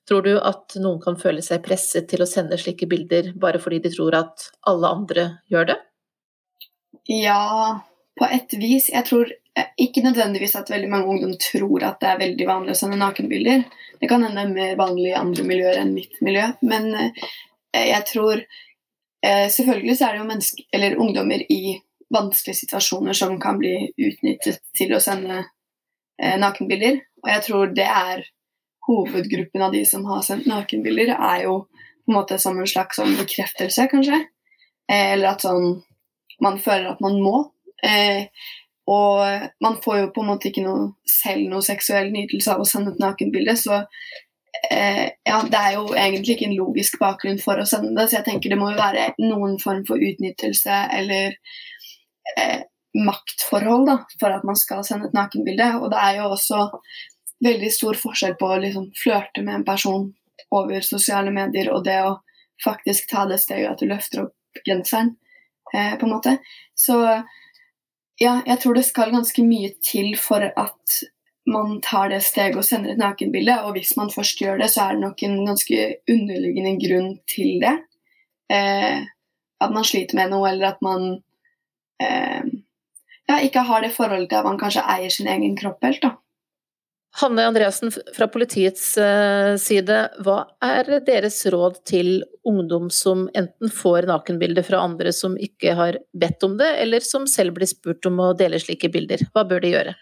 Tror 0.08 0.24
du 0.24 0.34
at 0.40 0.76
noen 0.80 1.00
kan 1.04 1.20
føle 1.20 1.44
seg 1.44 1.64
presset 1.64 2.08
til 2.12 2.24
å 2.24 2.28
sende 2.28 2.60
slike 2.60 2.88
bilder 2.88 3.34
bare 3.40 3.60
fordi 3.64 3.80
de 3.86 3.94
tror 3.96 4.16
at 4.20 4.50
alle 4.68 4.92
andre 5.00 5.28
gjør 5.52 5.72
det? 5.72 5.78
Ja, 7.12 7.80
på 8.18 8.28
et 8.30 8.54
vis. 8.60 8.90
Jeg 8.94 9.06
tror 9.08 9.32
ikke 9.78 10.04
nødvendigvis 10.06 10.56
at 10.56 10.70
veldig 10.70 10.90
mange 10.90 11.08
ungdom 11.08 11.34
tror 11.42 11.86
at 11.88 12.00
det 12.02 12.10
er 12.12 12.22
veldig 12.22 12.48
vanlig 12.48 12.74
å 12.74 12.78
sende 12.78 13.00
nakenbilder. 13.02 13.66
Det 14.02 14.10
kan 14.10 14.24
hende 14.26 14.44
er 14.44 14.54
mer 14.54 14.78
vanlig 14.80 15.12
i 15.12 15.18
andre 15.18 15.46
miljøer 15.48 15.82
enn 15.82 15.94
mitt 15.96 16.22
miljø. 16.26 16.46
Men 16.62 16.90
eh, 16.96 17.88
jeg 17.94 18.06
tror 18.12 18.42
eh, 18.42 19.48
Selvfølgelig 19.54 19.98
så 19.98 20.08
er 20.08 20.16
det 20.16 20.22
jo 20.22 20.30
mennesker, 20.32 20.68
eller 20.78 21.02
ungdommer 21.02 21.46
i 21.54 21.78
vanskelige 22.14 22.62
situasjoner 22.62 23.18
som 23.18 23.36
kan 23.42 23.58
bli 23.60 23.90
utnyttet 23.92 24.62
til 24.78 24.94
å 24.96 25.02
sende 25.04 25.42
eh, 25.42 26.38
nakenbilder. 26.40 27.02
Og 27.24 27.32
jeg 27.34 27.46
tror 27.50 27.74
det 27.76 27.90
er 27.90 28.24
hovedgruppen 28.88 29.66
av 29.66 29.74
de 29.74 29.84
som 29.86 30.06
har 30.08 30.24
sendt 30.24 30.48
nakenbilder, 30.48 31.12
er 31.18 31.44
jo 31.48 31.60
på 31.68 32.14
en 32.14 32.16
måte 32.22 32.38
som 32.40 32.56
en 32.56 32.70
slags 32.70 33.02
sånn 33.02 33.18
bekreftelse, 33.20 33.90
kanskje. 33.92 34.22
Eller 34.88 35.34
at 35.34 35.44
sånn 35.44 35.82
man 36.44 36.60
føler 36.62 36.94
at 36.94 37.02
man 37.04 37.18
må. 37.20 37.38
Eh, 37.84 38.30
og 38.88 39.50
man 39.64 39.82
får 39.84 39.98
jo 40.00 40.12
på 40.16 40.24
en 40.24 40.30
måte 40.32 40.50
ikke 40.50 40.64
noe, 40.64 40.94
selv 41.12 41.50
noe 41.52 41.66
seksuell 41.66 42.08
nytelse 42.14 42.54
av 42.54 42.64
å 42.64 42.68
sende 42.68 42.94
et 42.94 43.02
nakenbilde, 43.04 43.58
så 43.60 43.82
eh, 44.72 45.10
ja, 45.28 45.42
det 45.44 45.60
er 45.60 45.76
jo 45.76 45.90
egentlig 45.92 46.38
ikke 46.38 46.48
en 46.48 46.56
logisk 46.56 46.96
bakgrunn 47.02 47.42
for 47.44 47.60
å 47.60 47.68
sende 47.68 47.92
det, 47.98 48.08
så 48.08 48.20
jeg 48.20 48.28
tenker 48.30 48.54
det 48.54 48.60
må 48.62 48.72
jo 48.72 48.80
være 48.80 49.10
noen 49.26 49.58
form 49.60 49.84
for 49.90 50.00
utnyttelse 50.00 50.80
eller 51.02 51.36
eh, 52.38 52.64
maktforhold 52.98 53.90
da, 53.90 53.98
for 54.20 54.34
at 54.34 54.48
man 54.48 54.58
skal 54.58 54.86
sende 54.88 55.10
et 55.10 55.18
nakenbilde. 55.18 55.68
Og 55.82 55.92
det 55.92 56.00
er 56.02 56.22
jo 56.22 56.32
også 56.32 56.64
veldig 57.46 57.72
stor 57.74 58.00
forskjell 58.00 58.38
på 58.40 58.50
å 58.50 58.62
liksom 58.64 58.88
flørte 58.98 59.44
med 59.44 59.60
en 59.60 59.68
person 59.68 60.08
over 60.54 60.82
sosiale 60.86 61.34
medier 61.34 61.70
og 61.74 61.84
det 61.86 62.00
å 62.06 62.18
faktisk 62.64 63.10
ta 63.12 63.26
det 63.30 63.40
steget 63.44 63.74
at 63.74 63.82
du 63.82 63.90
løfter 63.90 64.24
opp 64.26 64.62
genseren, 64.66 65.16
eh, 65.74 65.94
på 66.00 66.08
en 66.08 66.16
måte. 66.16 66.38
Så 66.74 66.98
ja, 68.22 68.40
jeg 68.46 68.60
tror 68.62 68.78
det 68.78 68.86
skal 68.88 69.14
ganske 69.14 69.44
mye 69.46 69.74
til 69.84 70.16
for 70.20 70.42
at 70.48 70.98
man 71.48 71.78
tar 71.82 72.10
det 72.12 72.22
steget 72.26 72.58
og 72.60 72.66
sender 72.68 72.94
et 72.94 73.02
nakenbilde. 73.02 73.60
Og 73.64 73.78
hvis 73.78 73.96
man 73.98 74.12
først 74.12 74.40
gjør 74.42 74.58
det, 74.62 74.72
så 74.74 74.88
er 74.88 74.98
det 74.98 75.06
nok 75.06 75.24
en 75.24 75.38
ganske 75.48 75.84
underliggende 76.12 76.74
grunn 76.82 77.12
til 77.30 77.62
det. 77.64 77.76
Eh, 78.52 79.06
at 79.62 79.74
man 79.74 79.88
sliter 79.88 80.20
med 80.20 80.34
noe, 80.34 80.50
eller 80.50 80.74
at 80.74 80.82
man 80.86 81.08
eh, 82.04 82.44
ja, 83.30 83.40
ikke 83.44 83.64
har 83.70 83.84
det 83.84 83.96
forholdet 83.96 84.30
til 84.32 84.42
at 84.42 84.50
man 84.50 84.60
kanskje 84.60 84.86
eier 84.96 85.14
sin 85.14 85.30
egen 85.32 85.56
kropp 85.58 85.84
helt. 85.86 86.02
da. 86.04 86.16
Hanne 87.20 87.48
Andreassen 87.48 87.92
fra 88.16 88.28
politiets 88.30 88.92
eh, 89.02 89.56
side, 89.58 89.96
hva 90.22 90.36
er 90.62 91.00
deres 91.06 91.40
råd 91.50 91.80
til 91.90 92.20
ungdom 92.46 92.92
som 92.94 93.24
enten 93.34 93.74
får 93.74 94.06
nakenbilder 94.06 94.66
fra 94.68 94.84
andre 94.86 95.10
som 95.16 95.34
ikke 95.34 95.74
har 95.80 95.98
bedt 96.14 96.46
om 96.46 96.60
det, 96.60 96.68
eller 96.84 97.02
som 97.02 97.26
selv 97.26 97.56
blir 97.58 97.70
spurt 97.72 98.06
om 98.06 98.22
å 98.22 98.36
dele 98.38 98.62
slike 98.62 98.92
bilder? 98.94 99.26
Hva 99.34 99.48
bør 99.50 99.66
de 99.66 99.74
gjøre? 99.74 99.96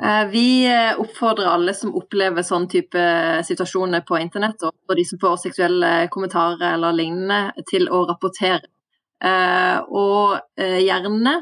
Eh, 0.00 0.24
vi 0.32 0.46
eh, 0.70 0.96
oppfordrer 1.04 1.52
alle 1.52 1.76
som 1.76 1.92
opplever 2.00 2.48
sånn 2.48 2.64
type 2.72 3.04
situasjoner 3.44 4.00
på 4.08 4.16
internett, 4.22 4.64
og 4.64 4.96
de 4.96 5.04
som 5.04 5.20
får 5.20 5.36
seksuelle 5.44 5.94
kommentarer 6.16 6.78
eller 6.78 6.96
lignende, 6.96 7.66
til 7.68 7.90
å 7.92 8.06
rapportere. 8.08 8.64
Og 9.94 10.32
gjerne 10.58 11.36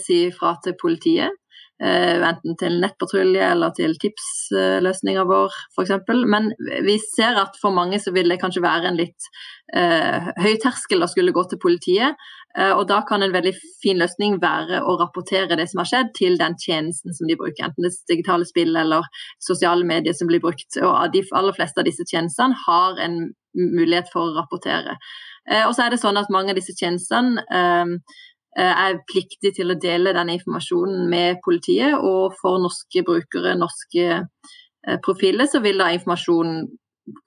si 0.00 0.22
fra 0.32 0.54
til 0.64 0.72
politiet 0.80 1.41
enten 1.82 2.54
til 2.60 2.76
nettpatrulje 2.82 3.46
eller 3.54 3.72
til 3.74 3.96
tipsløsninga 3.98 5.24
vår 5.26 5.56
f.eks. 5.74 5.96
Men 6.30 6.52
vi 6.86 6.98
ser 7.02 7.40
at 7.40 7.58
for 7.60 7.74
mange 7.74 7.98
så 8.02 8.12
vil 8.14 8.30
det 8.30 8.38
kanskje 8.42 8.62
være 8.62 8.92
en 8.92 9.00
litt 9.00 9.26
eh, 9.74 10.30
høy 10.44 10.54
terskel 10.62 11.02
å 11.02 11.10
skulle 11.10 11.34
gå 11.34 11.44
til 11.50 11.60
politiet. 11.62 12.22
Eh, 12.58 12.70
og 12.70 12.86
da 12.90 13.00
kan 13.08 13.24
en 13.24 13.34
veldig 13.34 13.54
fin 13.82 14.00
løsning 14.00 14.38
være 14.42 14.82
å 14.84 14.96
rapportere 15.00 15.58
det 15.58 15.68
som 15.70 15.82
har 15.82 15.90
skjedd 15.90 16.14
til 16.18 16.38
den 16.40 16.56
tjenesten 16.60 17.16
som 17.16 17.30
de 17.30 17.38
bruker. 17.40 17.66
Enten 17.66 17.86
det 17.86 17.92
er 17.92 18.14
digitale 18.14 18.48
spill 18.48 18.76
eller 18.76 19.08
sosiale 19.42 19.86
medier 19.88 20.16
som 20.16 20.30
blir 20.30 20.42
brukt. 20.44 20.78
Og 20.78 21.14
de 21.14 21.24
aller 21.32 21.56
fleste 21.56 21.82
av 21.82 21.88
disse 21.88 22.06
tjenestene 22.08 22.58
har 22.66 23.00
en 23.02 23.24
mulighet 23.58 24.08
for 24.12 24.28
å 24.28 24.36
rapportere. 24.36 24.98
Eh, 25.50 25.64
og 25.66 25.74
så 25.74 25.86
er 25.86 25.94
det 25.94 26.02
sånn 26.02 26.20
at 26.20 26.30
mange 26.32 26.52
av 26.52 26.60
disse 26.60 26.76
tjenestene 26.78 27.42
eh, 27.50 27.96
Eh, 27.96 28.31
er 28.60 29.00
pliktig 29.08 29.54
til 29.56 29.72
å 29.72 29.78
dele 29.80 30.12
denne 30.12 30.36
informasjonen 30.36 31.08
med 31.10 31.40
politiet. 31.44 31.96
Og 31.96 32.36
for 32.40 32.60
norske 32.62 33.04
brukere, 33.06 33.56
norske 33.58 34.06
eh, 34.18 34.98
profiler, 35.04 35.48
så 35.48 35.62
vil 35.64 35.80
da 35.80 35.90
informasjonen 35.94 36.66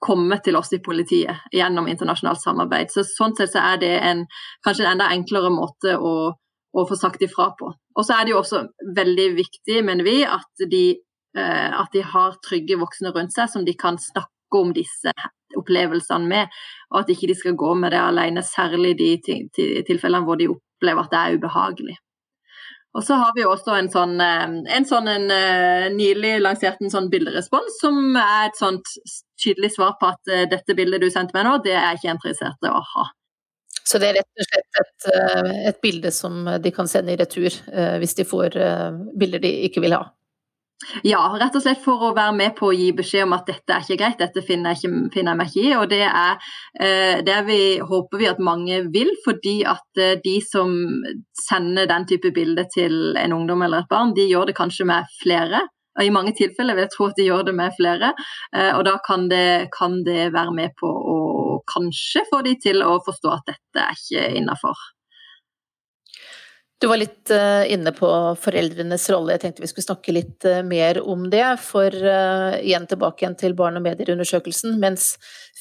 komme 0.00 0.38
til 0.40 0.56
oss 0.56 0.72
i 0.72 0.80
politiet 0.80 1.50
gjennom 1.52 1.88
internasjonalt 1.90 2.40
samarbeid. 2.40 2.92
Så 2.92 3.04
Sånn 3.04 3.36
sett 3.36 3.52
så 3.52 3.64
er 3.74 3.80
det 3.82 3.92
en, 3.98 4.24
kanskje 4.64 4.86
en 4.86 4.94
enda 4.94 5.10
enklere 5.12 5.50
måte 5.52 5.96
å, 5.98 6.14
å 6.32 6.86
få 6.88 6.98
sagt 6.98 7.24
ifra 7.26 7.50
på. 7.58 7.72
Og 7.96 8.06
så 8.06 8.16
er 8.16 8.24
det 8.24 8.32
jo 8.32 8.40
også 8.40 8.62
veldig 8.96 9.28
viktig, 9.36 9.82
mener 9.84 10.06
vi, 10.06 10.20
at 10.24 10.68
de, 10.70 10.84
eh, 11.36 11.70
at 11.74 11.92
de 11.92 12.04
har 12.06 12.38
trygge 12.44 12.78
voksne 12.80 13.12
rundt 13.16 13.36
seg 13.36 13.52
som 13.52 13.66
de 13.66 13.76
kan 13.76 14.00
snakke 14.00 14.62
om 14.62 14.72
disse 14.76 15.12
opplevelsene 15.58 16.28
med, 16.28 16.56
og 16.90 17.02
at 17.02 17.12
ikke 17.12 17.30
de 17.30 17.38
skal 17.38 17.58
gå 17.58 17.74
med 17.74 17.94
det 17.94 18.02
alene, 18.02 18.42
særlig 18.42 18.96
de 18.98 19.12
tilfellene 19.86 20.24
hvor 20.26 20.40
de 20.40 20.50
opplever 20.52 21.04
at 21.04 21.14
det 21.14 21.22
er 21.22 21.38
ubehagelig. 21.38 21.96
Og 22.96 23.04
så 23.04 23.18
har 23.20 23.32
vi 23.36 23.44
også 23.44 23.74
en 23.76 23.90
sånn, 23.92 24.14
eh, 24.24 24.44
en 24.76 24.86
sånn 24.88 25.08
en, 25.12 25.28
eh, 25.30 25.88
nylig 25.92 26.38
lansert 26.40 26.80
en 26.80 26.92
sånn 26.92 27.10
bilderespons, 27.12 27.76
som 27.82 28.16
er 28.16 28.46
et 28.48 28.56
sånt 28.56 28.88
tydelig 29.42 29.74
svar 29.74 29.98
på 30.00 30.08
at 30.14 30.32
eh, 30.32 30.46
dette 30.48 30.76
bildet 30.78 31.04
du 31.04 31.10
sendte 31.12 31.36
meg 31.36 31.44
nå, 31.44 31.58
det 31.64 31.74
er 31.74 31.90
jeg 31.90 32.00
ikke 32.00 32.14
interessert 32.16 32.64
i 32.64 32.72
å 32.72 32.80
ha. 32.94 33.06
Så 33.86 34.00
det 34.00 34.08
er 34.08 34.16
rett 34.18 34.40
og 34.40 34.48
slett 34.48 34.80
et, 34.80 35.10
et 35.68 35.82
bilde 35.84 36.10
som 36.10 36.48
de 36.58 36.72
kan 36.74 36.88
sende 36.90 37.12
i 37.12 37.18
retur 37.20 37.54
hvis 38.02 38.16
de 38.18 38.24
får 38.26 38.56
bilder 39.14 39.44
de 39.44 39.52
ikke 39.68 39.84
vil 39.84 39.94
ha? 39.94 40.00
Ja, 41.08 41.22
rett 41.40 41.54
og 41.56 41.62
slett 41.64 41.80
for 41.80 42.02
å 42.04 42.10
være 42.14 42.34
med 42.36 42.52
på 42.58 42.68
å 42.68 42.74
gi 42.76 42.90
beskjed 42.96 43.24
om 43.24 43.32
at 43.32 43.46
dette 43.48 43.72
er 43.72 43.84
ikke 43.84 43.96
greit, 44.02 44.18
dette 44.20 44.42
finner 44.44 44.74
jeg, 44.74 44.82
ikke, 44.82 45.12
finner 45.14 45.32
jeg 45.32 45.40
meg 45.40 45.48
ikke 45.48 45.62
i. 45.62 45.70
Og 45.80 45.86
det 45.88 46.02
er 46.04 46.50
eh, 46.84 47.22
det 47.24 47.36
vi, 47.46 47.60
håper 47.80 48.20
vi 48.20 48.28
at 48.28 48.42
mange 48.44 48.82
vil, 48.92 49.14
fordi 49.24 49.54
at 49.68 50.02
eh, 50.02 50.18
de 50.20 50.34
som 50.44 50.74
sender 51.46 51.88
den 51.88 52.04
type 52.10 52.32
bilder 52.36 52.68
til 52.74 53.16
en 53.16 53.36
ungdom 53.38 53.64
eller 53.64 53.86
et 53.86 53.90
barn, 53.90 54.12
de 54.16 54.28
gjør 54.28 54.50
det 54.50 54.58
kanskje 54.58 54.88
med 54.92 55.08
flere. 55.22 55.64
Og 55.96 56.04
I 56.04 56.12
mange 56.12 56.34
tilfeller 56.36 56.76
vil 56.76 56.84
jeg 56.84 56.92
tro 56.92 57.08
at 57.08 57.16
de 57.16 57.28
gjør 57.30 57.46
det 57.48 57.56
med 57.56 57.72
flere. 57.78 58.12
Eh, 58.52 58.72
og 58.76 58.84
da 58.84 58.98
kan 59.06 59.30
det, 59.32 59.70
kan 59.72 60.02
det 60.04 60.28
være 60.36 60.52
med 60.60 60.76
på 60.76 60.90
å 60.92 61.16
kanskje 61.72 62.26
få 62.28 62.44
de 62.44 62.52
til 62.60 62.84
å 62.84 62.98
forstå 63.06 63.32
at 63.32 63.48
dette 63.54 63.86
er 63.88 63.96
ikke 63.96 64.28
innafor. 64.42 64.84
Du 66.78 66.86
var 66.90 66.98
litt 67.00 67.30
uh, 67.32 67.64
inne 67.72 67.88
på 67.96 68.08
foreldrenes 68.36 69.06
rolle, 69.08 69.32
jeg 69.32 69.46
tenkte 69.46 69.62
vi 69.64 69.68
skulle 69.70 69.86
snakke 69.86 70.12
litt 70.12 70.44
uh, 70.44 70.60
mer 70.60 70.98
om 71.00 71.22
det. 71.32 71.44
For 71.64 71.88
uh, 71.88 72.58
igjen 72.60 72.84
tilbake 72.90 73.24
igjen 73.24 73.36
til 73.40 73.54
barn- 73.56 73.78
og 73.80 73.84
medieundersøkelsen. 73.86 74.76
Mens 74.82 75.14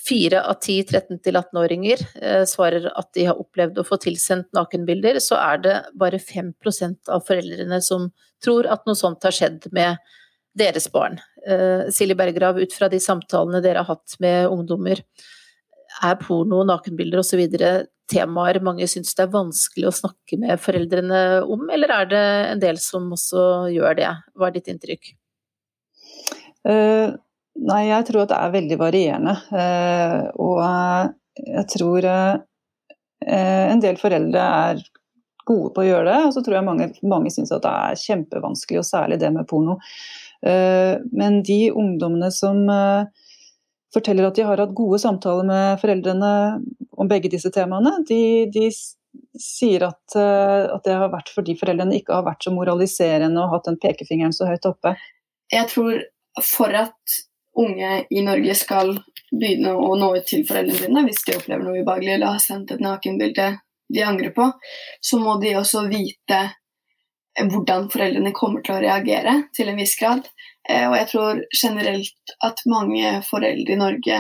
fire 0.06 0.41
av 0.43 0.60
ti 0.62 0.82
13-18-åringer 0.84 2.04
svarer 2.45 2.84
at 2.91 3.08
de 3.17 3.23
har 3.25 3.39
opplevd 3.41 3.80
å 3.82 3.86
få 3.88 3.97
tilsendt 4.04 4.51
nakenbilder, 4.54 5.17
så 5.23 5.39
er 5.39 5.63
det 5.63 5.78
bare 5.97 6.19
5% 6.21 7.10
av 7.10 7.23
foreldrene 7.25 7.80
som 7.82 8.12
tror 8.43 8.69
at 8.69 8.86
noe 8.86 8.99
sånt 8.99 9.25
har 9.25 9.34
skjedd 9.34 9.65
med 9.73 9.97
deres 10.54 10.86
barn. 10.93 11.17
Silje 11.89 12.13
Bergrav, 12.19 12.62
ut 12.62 12.78
fra 12.78 12.91
de 12.91 12.99
samtalene 13.01 13.63
dere 13.65 13.82
har 13.82 13.95
hatt 13.95 14.13
med 14.21 14.45
ungdommer, 14.51 15.01
er 16.06 16.21
porno, 16.21 16.62
nakenbilder 16.69 17.23
osv. 17.23 17.41
temaer 18.11 18.59
mange 18.63 18.87
syns 18.89 19.15
det 19.17 19.25
er 19.25 19.33
vanskelig 19.33 19.89
å 19.89 19.95
snakke 19.99 20.37
med 20.41 20.61
foreldrene 20.61 21.21
om, 21.49 21.67
eller 21.73 21.93
er 21.99 22.09
det 22.11 22.23
en 22.53 22.61
del 22.61 22.79
som 22.81 23.07
også 23.15 23.45
gjør 23.73 23.97
det? 23.99 24.11
Hva 24.35 24.49
er 24.49 24.57
ditt 24.57 24.69
inntrykk? 24.71 25.13
Uh, 26.65 27.13
nei, 27.61 27.81
jeg 27.91 28.07
tror 28.09 28.23
at 28.23 28.33
det 28.33 28.41
er 28.41 28.57
veldig 28.57 28.79
varierende. 28.81 29.35
Uh, 29.53 30.19
og 30.41 30.61
jeg 31.45 31.65
tror 31.75 32.09
uh, 32.09 32.35
en 33.25 33.81
del 33.83 33.99
foreldre 34.01 34.45
er 34.69 34.85
gode 35.45 35.73
på 35.75 35.83
å 35.83 35.87
gjøre 35.87 36.09
det, 36.09 36.21
og 36.25 36.33
så 36.33 36.41
tror 36.45 36.57
jeg 36.57 36.67
mange, 36.67 36.89
mange 37.05 37.33
syns 37.33 37.53
at 37.53 37.65
det 37.65 37.73
er 37.73 37.99
kjempevanskelig, 38.01 38.81
og 38.81 38.87
særlig 38.87 39.19
det 39.21 39.29
med 39.33 39.45
porno. 39.49 39.75
Men 40.41 41.37
de 41.45 41.59
ungdommene 41.69 42.31
som 42.33 42.63
forteller 43.93 44.27
at 44.27 44.37
de 44.37 44.45
har 44.47 44.61
hatt 44.61 44.75
gode 44.75 44.99
samtaler 45.01 45.47
med 45.47 45.81
foreldrene 45.81 46.31
om 46.95 47.09
begge 47.09 47.31
disse 47.31 47.51
temaene. 47.53 47.97
De, 48.07 48.19
de 48.51 48.69
sier 49.39 49.85
at, 49.87 50.15
eh, 50.19 50.65
at, 50.69 50.83
det 50.85 50.95
har 50.95 51.11
vært 51.13 51.31
fordi 51.35 51.57
foreldrene 51.59 51.99
ikke 51.99 52.15
har 52.17 52.25
vært 52.27 52.47
så 52.47 52.53
moraliserende 52.55 53.43
og 53.43 53.53
hatt 53.55 53.69
den 53.69 53.79
pekefingeren 53.81 54.35
så 54.35 54.49
høyt 54.49 54.67
oppe. 54.69 54.95
Jeg 55.53 55.69
tror 55.71 56.01
for 56.43 56.75
at 56.75 57.19
unge 57.55 58.01
i 58.11 58.23
Norge 58.25 58.55
skal 58.59 58.97
begynne 59.31 59.75
å 59.75 59.93
nå 59.99 60.11
ut 60.17 60.27
til 60.27 60.43
foreldrene 60.47 60.89
dine 60.89 61.05
hvis 61.07 61.23
de 61.27 61.37
opplever 61.39 61.63
noe 61.63 61.81
ubehagelig 61.81 62.17
eller 62.17 62.35
har 62.35 62.43
sendt 62.43 62.75
et 62.75 62.83
nakenbilde 62.83 63.47
de 63.93 64.03
angrer 64.03 64.33
på, 64.35 64.49
så 65.01 65.19
må 65.21 65.37
de 65.41 65.55
også 65.59 65.85
vite 65.91 66.39
hvordan 67.35 67.89
foreldrene 67.91 68.31
kommer 68.35 68.63
til 68.63 68.77
å 68.77 68.83
reagere 68.83 69.35
til 69.55 69.69
en 69.69 69.79
viss 69.79 69.95
grad. 69.99 70.27
Eh, 70.69 70.88
og 70.89 70.97
jeg 70.97 71.10
tror 71.12 71.43
generelt 71.62 72.36
at 72.45 72.65
mange 72.69 73.19
foreldre 73.30 73.75
i 73.75 73.80
Norge 73.80 74.19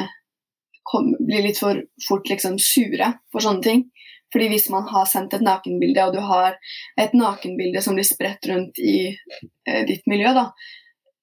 kom, 0.85 1.11
blir 1.19 1.45
litt 1.47 1.59
for 1.59 1.81
fort 2.07 2.29
liksom 2.29 2.59
sure 2.61 3.13
for 3.33 3.45
sånne 3.45 3.65
ting. 3.65 3.85
Fordi 4.33 4.49
hvis 4.51 4.69
man 4.73 4.87
har 4.89 5.05
sendt 5.09 5.33
et 5.33 5.45
nakenbilde, 5.45 6.05
og 6.05 6.15
du 6.15 6.21
har 6.25 6.57
et 6.99 7.13
nakenbilde 7.15 7.81
som 7.81 7.95
blir 7.95 8.07
spredt 8.07 8.49
rundt 8.51 8.81
i 8.81 8.97
eh, 9.13 9.83
ditt 9.87 10.05
miljø, 10.11 10.33
da, 10.35 10.49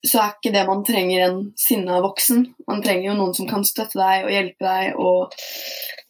så 0.02 0.18
er 0.18 0.32
ikke 0.32 0.52
det 0.54 0.62
man 0.66 0.82
trenger 0.86 1.26
en 1.26 1.42
sinna 1.58 2.00
voksen. 2.02 2.46
Man 2.66 2.82
trenger 2.82 3.10
jo 3.10 3.18
noen 3.18 3.36
som 3.36 3.46
kan 3.50 3.66
støtte 3.66 4.00
deg 4.00 4.26
og 4.26 4.32
hjelpe 4.34 4.66
deg 4.66 4.98
og 4.98 5.36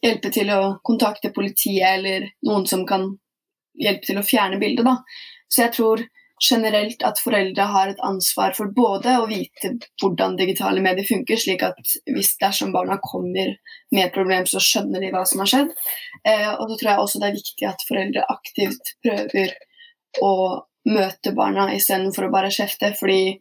hjelpe 0.03 0.31
til 0.33 0.49
å 0.53 0.61
kontakte 0.85 1.33
politiet, 1.35 1.85
eller 1.99 2.25
noen 2.47 2.65
som 2.69 2.87
kan 2.89 3.11
hjelpe 3.77 4.07
til 4.07 4.21
å 4.21 4.25
fjerne 4.25 4.57
bildet. 4.61 4.87
Da. 4.87 4.97
Så 5.49 5.65
jeg 5.65 5.75
tror 5.77 6.01
generelt 6.49 7.03
at 7.07 7.21
foreldre 7.23 7.65
har 7.71 7.91
et 7.91 8.01
ansvar 8.03 8.55
for 8.57 8.71
både 8.75 9.15
å 9.19 9.27
vite 9.29 9.73
hvordan 10.01 10.35
digitale 10.39 10.83
medier 10.83 11.07
funker, 11.07 11.39
slik 11.39 11.63
at 11.65 11.79
hvis 12.09 12.33
dersom 12.41 12.73
barna 12.75 12.99
kommer 13.03 13.55
med 13.93 14.03
et 14.05 14.15
problem, 14.15 14.47
så 14.49 14.61
skjønner 14.63 15.03
de 15.03 15.13
hva 15.13 15.23
som 15.29 15.43
har 15.43 15.51
skjedd. 15.53 15.71
Eh, 16.27 16.51
og 16.57 16.67
så 16.69 16.77
tror 16.77 16.91
jeg 16.91 17.05
også 17.05 17.23
det 17.23 17.29
er 17.29 17.39
viktig 17.39 17.69
at 17.69 17.87
foreldre 17.87 18.27
aktivt 18.33 18.93
prøver 19.05 19.55
å 20.23 20.33
møte 20.83 21.31
barna 21.31 21.69
istedenfor 21.73 22.27
å 22.27 22.33
bare 22.33 22.51
kjefte, 22.51 22.91
fordi 22.99 23.37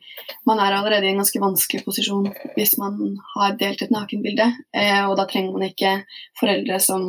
man 0.46 0.62
er 0.62 0.76
allerede 0.76 1.08
i 1.08 1.10
en 1.10 1.22
ganske 1.24 1.42
vanskelig 1.42 1.82
posisjon 1.86 2.28
hvis 2.54 2.76
man 2.78 3.16
har 3.34 3.56
delt 3.58 3.82
et 3.82 3.94
nakenbilde, 3.94 4.46
eh, 4.70 5.02
og 5.08 5.16
da 5.18 5.26
trenger 5.30 5.56
man 5.56 5.66
ikke 5.66 5.96
foreldre 6.38 6.78
som 6.82 7.08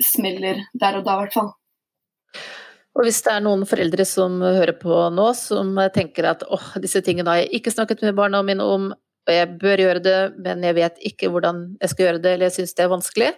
smeller 0.00 0.66
der 0.72 1.00
og 1.00 1.06
da, 1.06 1.16
i 1.16 1.24
hvert 1.24 1.38
fall. 1.38 1.54
Og 2.98 3.06
hvis 3.06 3.20
det 3.22 3.32
er 3.32 3.44
noen 3.44 3.62
foreldre 3.68 4.04
som 4.08 4.40
hører 4.42 4.74
på 4.80 4.96
nå, 5.14 5.28
som 5.38 5.76
tenker 5.94 6.26
at 6.32 6.42
åh, 6.50 6.72
disse 6.82 7.02
tingene 7.06 7.30
har 7.30 7.42
jeg 7.44 7.60
ikke 7.60 7.72
snakket 7.74 8.02
med 8.06 8.16
barna 8.18 8.42
mine 8.46 8.66
om, 8.66 8.90
og 9.28 9.34
jeg 9.34 9.50
bør 9.60 9.82
gjøre 9.84 10.02
det, 10.02 10.18
men 10.42 10.64
jeg 10.66 10.76
vet 10.78 10.96
ikke 11.12 11.30
hvordan 11.30 11.62
jeg 11.78 11.92
skal 11.92 12.06
gjøre 12.06 12.22
det, 12.24 12.32
eller 12.34 12.48
jeg 12.48 12.56
syns 12.58 12.74
det 12.74 12.84
er 12.84 12.90
vanskelig, 12.90 13.30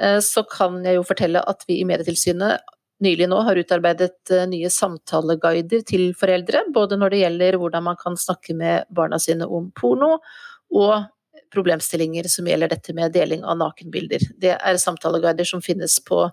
eh, 0.00 0.18
så 0.24 0.46
kan 0.48 0.80
jeg 0.86 0.96
jo 0.96 1.04
fortelle 1.06 1.42
at 1.44 1.66
vi 1.68 1.80
i 1.82 1.88
Medietilsynet 1.88 2.72
nylig 3.04 3.28
nå 3.28 3.42
har 3.44 3.60
utarbeidet 3.60 4.32
eh, 4.32 4.46
nye 4.48 4.70
samtaleguider 4.72 5.84
til 5.88 6.08
foreldre, 6.16 6.64
både 6.74 6.96
når 6.96 7.12
det 7.12 7.20
gjelder 7.24 7.58
hvordan 7.60 7.84
man 7.90 7.98
kan 8.00 8.16
snakke 8.20 8.56
med 8.56 8.88
barna 8.96 9.20
sine 9.20 9.48
om 9.48 9.68
porno, 9.76 10.16
og 10.72 10.94
problemstillinger 11.52 12.26
som 12.30 12.48
gjelder 12.48 12.72
dette 12.72 12.94
med 12.96 13.12
deling 13.14 13.44
av 13.46 13.58
nakenbilder. 13.60 14.24
Det 14.40 14.56
er 14.56 14.80
samtaleguider 14.80 15.46
som 15.46 15.62
finnes 15.62 15.98
på 16.04 16.24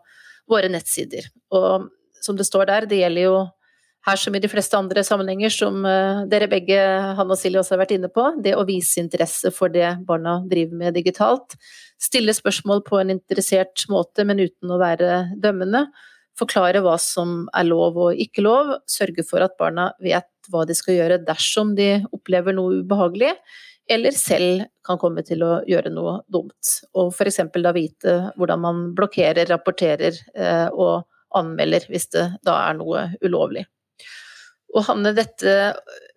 våre 0.49 0.71
nettsider. 0.71 1.28
Og 1.54 1.89
som 2.24 2.40
det 2.40 2.48
står 2.48 2.70
der, 2.72 2.88
det 2.90 3.04
gjelder 3.04 3.28
jo 3.28 3.36
her 4.04 4.20
som 4.20 4.36
i 4.36 4.42
de 4.44 4.50
fleste 4.52 4.78
andre 4.78 5.04
sammenhenger, 5.06 5.52
som 5.54 5.86
eh, 5.88 6.24
dere 6.32 6.50
begge, 6.52 6.80
han 7.18 7.32
og 7.32 7.40
Silje, 7.40 7.62
også 7.62 7.78
har 7.78 7.84
vært 7.86 7.96
inne 7.96 8.10
på, 8.12 8.26
det 8.44 8.56
å 8.58 8.66
vise 8.68 9.00
interesse 9.00 9.52
for 9.56 9.72
det 9.72 9.94
barna 10.08 10.42
driver 10.50 10.82
med 10.82 10.98
digitalt. 10.98 11.56
Stille 12.02 12.36
spørsmål 12.36 12.84
på 12.88 13.00
en 13.00 13.14
interessert 13.16 13.86
måte, 13.92 14.26
men 14.28 14.44
uten 14.44 14.74
å 14.74 14.80
være 14.82 15.22
dømmende. 15.40 15.86
Forklare 16.40 16.82
hva 16.84 16.98
som 17.00 17.44
er 17.56 17.68
lov 17.70 18.00
og 18.08 18.20
ikke 18.20 18.44
lov. 18.44 18.74
Sørge 18.90 19.24
for 19.28 19.46
at 19.46 19.56
barna 19.60 19.92
vet 20.04 20.28
hva 20.52 20.66
de 20.68 20.76
skal 20.76 20.98
gjøre 20.98 21.22
dersom 21.24 21.76
de 21.78 22.02
opplever 22.12 22.56
noe 22.58 22.82
ubehagelig, 22.82 23.32
eller 23.94 24.16
selv 24.16 24.66
kan 24.84 25.00
komme 25.00 25.24
til 25.28 25.44
å 25.46 25.54
gjøre 25.68 25.92
noe 25.94 26.18
dumt. 26.32 26.76
Og 27.00 27.14
f.eks. 27.14 27.40
da 27.56 27.72
vite 27.76 28.20
hvordan 28.36 28.64
man 28.64 28.86
blokkerer, 28.98 29.48
rapporterer 29.48 30.20
eh, 30.36 30.68
og 30.72 31.08
anmelder 31.38 31.86
hvis 31.89 32.10
det 32.13 32.28
da 32.46 32.58
er 32.69 32.78
noe 32.80 33.08
ulovlig. 33.24 33.65
Og 34.74 34.88
Hanne, 34.88 35.12
dette 35.13 35.54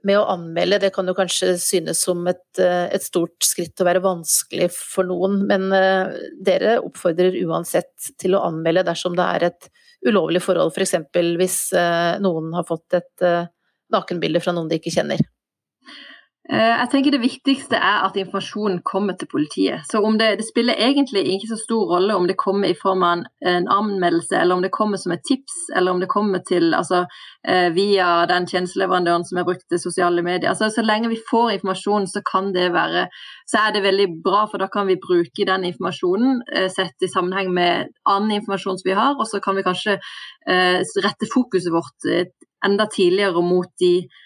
med 0.06 0.16
å 0.16 0.26
anmelde, 0.32 0.78
det 0.86 0.92
kan 0.94 1.08
jo 1.08 1.14
kanskje 1.16 1.56
synes 1.60 2.00
som 2.06 2.22
et, 2.30 2.44
eh, 2.62 2.86
et 2.94 3.04
stort 3.04 3.44
skritt 3.44 3.82
å 3.82 3.86
være 3.88 4.04
vanskelig 4.04 4.70
for 4.72 5.08
noen, 5.08 5.42
men 5.48 5.68
eh, 5.76 6.14
dere 6.40 6.78
oppfordrer 6.80 7.36
uansett 7.44 8.14
til 8.16 8.36
å 8.36 8.44
anmelde 8.46 8.86
dersom 8.88 9.16
det 9.18 9.26
er 9.26 9.48
et 9.50 9.68
ulovlig 10.06 10.40
forhold, 10.44 10.72
f.eks. 10.72 10.96
hvis 11.12 11.58
eh, 11.76 12.16
noen 12.22 12.54
har 12.56 12.64
fått 12.68 12.96
et 12.96 13.28
nakenbilde 13.92 14.40
fra 14.42 14.54
noen 14.56 14.70
de 14.70 14.80
ikke 14.80 14.94
kjenner. 14.94 15.20
Eh, 16.52 16.72
jeg 16.78 16.90
tenker 16.92 17.10
Det 17.10 17.22
viktigste 17.22 17.78
er 17.78 18.04
at 18.06 18.16
informasjonen 18.20 18.78
kommer 18.86 19.16
til 19.18 19.26
politiet. 19.26 19.82
Så 19.90 19.98
det, 20.18 20.28
det, 20.38 20.46
spiller 20.46 20.78
egentlig 20.78 21.24
ikke 21.26 21.48
så 21.50 21.58
stor 21.58 21.94
rolle 21.94 22.14
om 22.14 22.26
det 22.28 22.36
kommer 22.38 22.70
i 22.70 22.76
form 22.82 23.02
av 23.02 23.24
en, 23.42 23.66
anmeldelse, 23.68 24.36
eller 24.38 24.54
om 24.54 24.62
det 24.62 24.70
kommer 24.70 24.96
som 24.96 25.12
et 25.12 25.24
tips, 25.26 25.56
eller 25.76 25.92
om 25.92 26.00
det 26.00 26.08
kommer 26.08 26.44
til, 26.46 26.74
altså, 26.74 27.06
eh, 27.48 27.72
via 27.74 28.26
den 28.30 28.46
tjenesteleverandøren 28.46 29.24
som 29.26 29.40
er 29.40 29.48
brukt 29.48 29.66
til 29.68 29.82
sosiale 29.82 30.22
medier. 30.22 30.50
Altså, 30.52 30.70
så 30.70 30.86
lenge 30.86 31.10
vi 31.10 31.18
får 31.30 31.56
informasjon, 31.56 32.06
så 32.06 32.22
være 32.22 33.08
så 33.46 33.58
er 33.58 33.72
det 33.72 33.82
veldig 33.82 34.08
bra, 34.22 34.46
for 34.46 34.58
da 34.58 34.66
kan 34.66 34.86
vi 34.86 35.00
bruke 35.02 35.46
den 35.46 35.64
informasjonen 35.64 36.42
eh, 36.52 36.68
sett 36.70 37.02
i 37.02 37.10
sammenheng 37.10 37.52
med 37.54 37.90
annen 38.06 38.38
informasjon 38.38 38.78
som 38.78 38.86
vi 38.86 38.94
har, 38.94 39.18
og 39.18 39.26
så 39.26 39.40
kan 39.40 39.56
vi 39.56 39.66
kanskje 39.66 39.98
rette 40.46 41.26
fokuset 41.26 41.72
vårt 41.74 42.06
enda 42.62 42.86
tidligere 42.86 43.42
mot 43.42 43.66
de 43.82 44.06
Eh, 44.06 44.25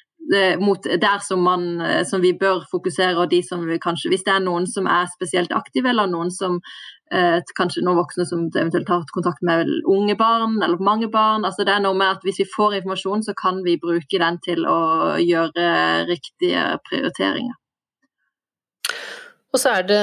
mot 0.60 0.82
der 0.82 1.18
som, 1.18 1.42
man, 1.42 1.80
eh, 1.80 2.04
som, 2.06 2.22
vi 2.22 2.32
bør 2.38 2.64
fokusere, 2.70 3.18
og 3.18 3.30
de 3.30 3.42
som 3.42 3.66
vi 3.66 3.78
kanskje 3.82 4.10
Hvis 4.12 4.24
det 4.26 4.34
er 4.34 4.44
noen 4.44 4.66
som 4.66 4.86
er 4.86 5.10
spesielt 5.10 5.52
aktive, 5.52 5.90
eller 5.90 6.06
noen 6.10 6.30
som 6.30 6.60
eh, 7.12 7.38
kanskje 7.58 7.84
noen 7.84 7.98
voksne 7.98 8.26
som 8.28 8.46
eventuelt 8.48 8.88
har 8.88 9.06
kontakt 9.14 9.42
med 9.42 9.66
unge 9.84 10.16
barn 10.16 10.60
eller 10.62 10.78
mange 10.78 11.10
barn. 11.10 11.44
altså 11.44 11.64
det 11.64 11.74
er 11.74 11.82
noe 11.82 11.98
med 11.98 12.16
at 12.16 12.22
Hvis 12.24 12.42
vi 12.44 12.52
får 12.56 12.80
informasjon, 12.80 13.22
så 13.22 13.34
kan 13.34 13.64
vi 13.64 13.80
bruke 13.82 14.22
den 14.22 14.38
til 14.44 14.66
å 14.66 14.80
gjøre 15.18 16.06
riktige 16.10 16.78
prioriteringer. 16.88 17.56
Og 19.50 19.58
så 19.58 19.72
er 19.80 19.86
det 19.88 20.02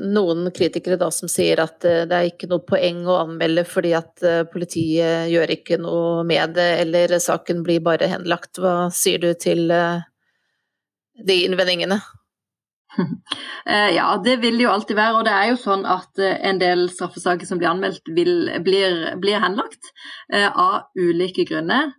noen 0.00 0.48
kritikere 0.54 0.96
da 1.00 1.10
som 1.12 1.28
sier 1.28 1.60
at 1.60 1.84
eh, 1.84 2.06
det 2.08 2.18
er 2.18 2.28
ikke 2.30 2.48
noe 2.48 2.64
poeng 2.64 3.02
å 3.04 3.18
anmelde 3.26 3.66
fordi 3.68 3.92
at 3.98 4.24
eh, 4.24 4.44
politiet 4.48 5.28
gjør 5.32 5.52
ikke 5.58 5.80
noe 5.82 6.22
med 6.28 6.56
det, 6.56 6.68
eller 6.84 7.18
saken 7.20 7.60
blir 7.66 7.84
bare 7.84 8.08
henlagt. 8.08 8.56
Hva 8.62 8.88
sier 8.94 9.20
du 9.20 9.28
til 9.36 9.68
eh, 9.74 10.06
de 11.20 11.42
innvendingene? 11.48 12.00
Ja, 13.68 14.14
det 14.24 14.38
vil 14.40 14.54
det 14.56 14.62
jo 14.64 14.70
alltid 14.72 14.96
være. 14.96 15.18
Og 15.18 15.26
det 15.26 15.32
er 15.36 15.50
jo 15.50 15.58
sånn 15.60 15.82
at 15.86 16.18
en 16.24 16.56
del 16.58 16.86
straffesaker 16.88 17.44
som 17.46 17.58
blir 17.60 17.68
anmeldt, 17.68 18.08
vil, 18.16 18.48
blir, 18.64 18.94
blir 19.20 19.42
henlagt 19.42 19.90
av 20.32 20.88
ulike 20.96 21.44
grunner. 21.50 21.92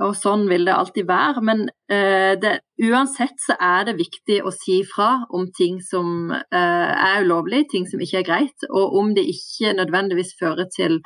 Og 0.00 0.14
sånn 0.16 0.46
vil 0.48 0.64
det 0.68 0.76
alltid 0.76 1.08
være. 1.08 1.42
Men 1.44 1.66
uh, 1.68 2.32
det, 2.40 2.54
uansett 2.86 3.36
så 3.44 3.56
er 3.60 3.90
det 3.90 3.98
viktig 3.98 4.40
å 4.46 4.52
si 4.54 4.80
fra 4.88 5.10
om 5.36 5.50
ting 5.56 5.80
som 5.84 6.32
uh, 6.32 6.90
er 6.94 7.26
ulovlig, 7.26 7.66
ting 7.72 7.88
som 7.88 8.00
ikke 8.00 8.22
er 8.22 8.28
greit. 8.30 8.68
Og 8.70 8.96
om 9.00 9.12
det 9.16 9.26
ikke 9.28 9.74
nødvendigvis 9.76 10.32
fører 10.40 10.70
til, 10.72 11.00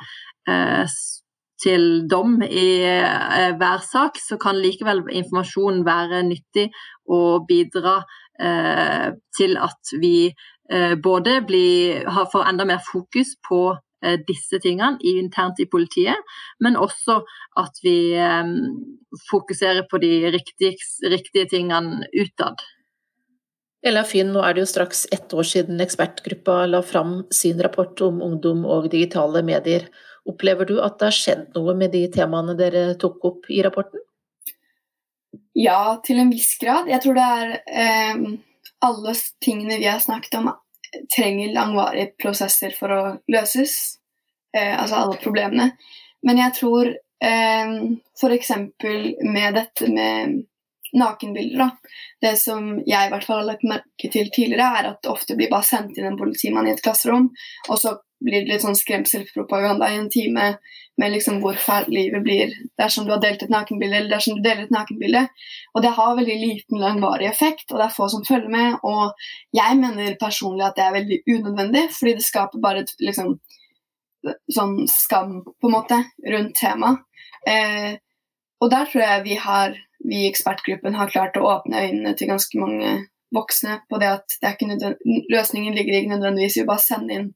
uh, 0.49 0.87
til 1.63 2.05
dom 2.11 2.41
i 2.45 2.67
hver 3.59 3.83
sak, 3.83 4.19
så 4.19 4.39
kan 4.39 4.59
likevel 4.59 5.05
informasjonen 5.07 5.85
være 5.87 6.25
nyttig 6.27 6.67
og 7.07 7.47
bidra 7.47 8.01
til 9.37 9.55
at 9.63 9.93
vi 10.01 10.33
både 10.99 11.37
blir, 11.47 12.03
får 12.33 12.49
enda 12.49 12.65
mer 12.67 12.81
fokus 12.83 13.31
på 13.47 13.61
disse 14.27 14.59
tingene 14.63 14.99
internt 15.01 15.59
i 15.59 15.67
politiet, 15.69 16.37
men 16.63 16.77
også 16.79 17.21
at 17.61 17.81
vi 17.83 17.97
eh, 18.19 18.53
fokuserer 19.29 19.85
på 19.91 19.99
de 20.03 20.13
riktige, 20.35 20.75
riktige 21.11 21.49
tingene 21.51 22.07
utad. 22.13 22.63
Ella 23.85 24.01
Finn, 24.07 24.31
nå 24.33 24.41
er 24.41 24.55
det 24.55 24.63
jo 24.63 24.71
straks 24.71 25.03
ett 25.13 25.33
år 25.37 25.45
siden 25.45 25.81
ekspertgruppa 25.83 26.63
la 26.65 26.81
fram 26.81 27.19
sin 27.29 27.59
rapport 27.61 28.01
om 28.01 28.17
ungdom 28.25 28.63
og 28.65 28.89
digitale 28.89 29.43
medier. 29.45 29.85
Opplever 30.25 30.65
du 30.65 30.79
at 30.81 30.97
det 30.97 31.11
har 31.11 31.17
skjedd 31.19 31.45
noe 31.53 31.75
med 31.77 31.93
de 31.93 32.01
temaene 32.09 32.55
dere 32.57 32.95
tok 33.01 33.21
opp 33.29 33.51
i 33.53 33.61
rapporten? 33.65 34.01
Ja, 35.55 36.01
til 36.03 36.17
en 36.19 36.33
viss 36.33 36.55
grad. 36.59 36.89
Jeg 36.89 37.03
tror 37.03 37.15
det 37.15 37.27
er 37.37 37.53
eh, 37.69 38.25
alle 38.89 39.13
tingene 39.45 39.77
vi 39.77 39.85
har 39.87 40.01
snakket 40.01 40.39
om, 40.41 40.49
trenger 41.15 41.53
langvarige 41.53 42.13
prosesser 42.21 42.75
for 42.77 42.93
å 42.93 43.03
løses. 43.31 43.97
Eh, 44.57 44.73
altså 44.73 45.01
alle 45.01 45.19
problemene. 45.21 45.71
Men 46.25 46.41
jeg 46.41 46.55
tror 46.59 46.89
eh, 46.89 47.77
f.eks. 48.21 48.51
med 49.21 49.57
dette 49.59 49.89
med 49.91 50.43
nakenbilder. 50.95 51.57
Da. 51.57 51.69
Det 52.21 52.33
som 52.39 52.71
jeg 52.85 53.07
i 53.07 53.11
hvert 53.11 53.27
fall 53.27 53.43
har 53.43 53.51
lagt 53.51 53.67
merke 53.67 54.09
til 54.11 54.31
tidligere, 54.31 54.71
er 54.79 54.91
at 54.93 55.01
det 55.03 55.11
ofte 55.11 55.37
blir 55.37 55.51
bare 55.51 55.67
sendt 55.67 55.97
inn 55.99 56.07
en 56.09 56.19
politimann 56.19 56.69
i 56.69 56.73
et 56.75 56.83
klasserom, 56.83 57.29
og 57.67 57.79
så 57.81 57.97
blir 58.23 58.45
det 58.45 58.53
litt 58.53 58.63
sånn 58.63 58.77
skremselspropaganda 58.79 59.91
i 59.91 59.99
en 59.99 60.11
time 60.13 60.53
med 60.97 61.11
liksom 61.11 61.41
hvor 61.43 61.57
fælt 61.59 61.89
livet 61.91 62.23
blir 62.23 62.53
dersom 62.79 63.05
du 63.05 63.11
har 63.11 63.19
delt 63.23 63.43
et 63.43 63.51
nakenbilde 63.51 63.97
eller 63.97 64.13
dersom 64.15 64.37
du 64.37 64.43
deler 64.45 64.63
et 64.63 64.71
nakenbilde. 64.71 65.25
Og 65.75 65.83
det 65.83 65.91
har 65.97 66.15
veldig 66.15 66.37
liten 66.39 66.79
langvarig 66.79 67.27
effekt, 67.27 67.67
og 67.71 67.79
det 67.79 67.87
er 67.87 67.95
få 67.97 68.07
som 68.11 68.23
følger 68.27 68.51
med. 68.51 68.77
Og 68.83 69.11
jeg 69.59 69.79
mener 69.81 70.15
personlig 70.21 70.65
at 70.67 70.77
det 70.79 70.85
er 70.85 70.95
veldig 70.95 71.19
unødvendig, 71.35 71.83
fordi 71.97 72.15
det 72.19 72.27
skaper 72.29 72.63
bare 72.63 72.85
et 72.85 72.95
liksom 73.03 73.35
sånn 74.55 74.77
skam, 74.89 75.41
på 75.45 75.69
en 75.69 75.75
måte, 75.75 75.99
rundt 76.31 76.55
temaet. 76.57 77.03
Eh, 77.45 77.97
og 78.63 78.71
der 78.71 78.87
tror 78.89 79.03
jeg 79.03 79.25
vi 79.27 79.35
har, 79.37 79.75
vi 80.05 80.23
i 80.23 80.29
ekspertgruppen 80.31 80.95
har 80.97 81.11
klart 81.11 81.37
å 81.37 81.45
åpne 81.51 81.83
øynene 81.85 82.15
til 82.17 82.31
ganske 82.31 82.59
mange 82.59 82.95
voksne 83.35 83.81
på 83.89 83.99
det 84.01 84.11
at 84.15 84.37
det 84.41 84.95
løsningen 85.31 85.75
ligger 85.75 85.99
ikke 85.99 86.13
nødvendigvis 86.15 86.57
i 86.59 86.63
å 86.63 86.69
bare 86.69 86.83
sende 86.83 87.17
inn 87.17 87.33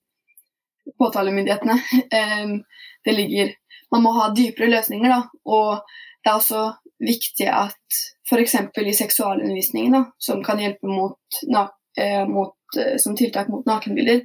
påtalemyndighetene. 0.99 1.77
Um, 2.15 2.59
det 3.09 3.17
ligger 3.17 3.57
Man 3.89 4.03
må 4.05 4.11
ha 4.13 4.27
dypere 4.37 4.69
løsninger, 4.69 5.09
da. 5.09 5.23
Og 5.49 5.79
det 6.21 6.29
er 6.29 6.35
også 6.37 6.59
viktig 7.01 7.47
at 7.49 7.99
f.eks. 8.29 8.55
i 8.77 8.93
seksualundervisningen, 8.93 9.95
da, 9.95 10.03
som 10.21 10.43
kan 10.45 10.61
hjelpe 10.61 10.85
mot, 10.85 11.39
na, 11.49 11.63
mot, 12.29 12.53
eh, 12.77 12.99
som 13.01 13.15
tiltak 13.17 13.49
mot 13.49 13.65
nakenbilder, 13.65 14.21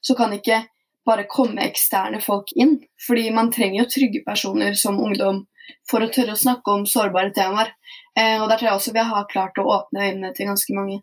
så 0.00 0.14
kan 0.14 0.36
ikke 0.36 0.60
bare 1.08 1.26
komme 1.26 1.64
eksterne 1.66 2.20
folk 2.22 2.52
inn. 2.54 2.78
Fordi 3.06 3.30
man 3.34 3.50
trenger 3.52 3.82
jo 3.82 3.90
trygge 3.90 4.22
personer 4.26 4.78
som 4.78 5.00
ungdom 5.02 5.42
for 5.90 6.04
å 6.04 6.10
tørre 6.12 6.36
å 6.36 6.42
snakke 6.44 6.74
om 6.74 6.86
sårbare 6.88 7.32
temaer. 7.36 7.72
Eh, 8.14 8.36
og 8.40 8.48
der 8.48 8.60
tror 8.60 8.70
jeg 8.70 8.78
også 8.78 8.96
vi 8.96 9.06
har 9.10 9.28
klart 9.32 9.60
å 9.60 9.68
åpne 9.78 10.08
øynene 10.10 10.32
til 10.36 10.50
ganske 10.52 10.76
mange. 10.76 11.02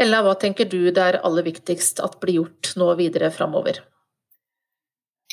Ella, 0.00 0.24
hva 0.26 0.34
tenker 0.34 0.66
du 0.66 0.90
det 0.90 1.02
er 1.02 1.20
aller 1.22 1.46
viktigst 1.46 2.00
at 2.02 2.18
blir 2.22 2.40
gjort 2.40 2.72
nå 2.80 2.88
videre 2.98 3.30
framover? 3.34 3.78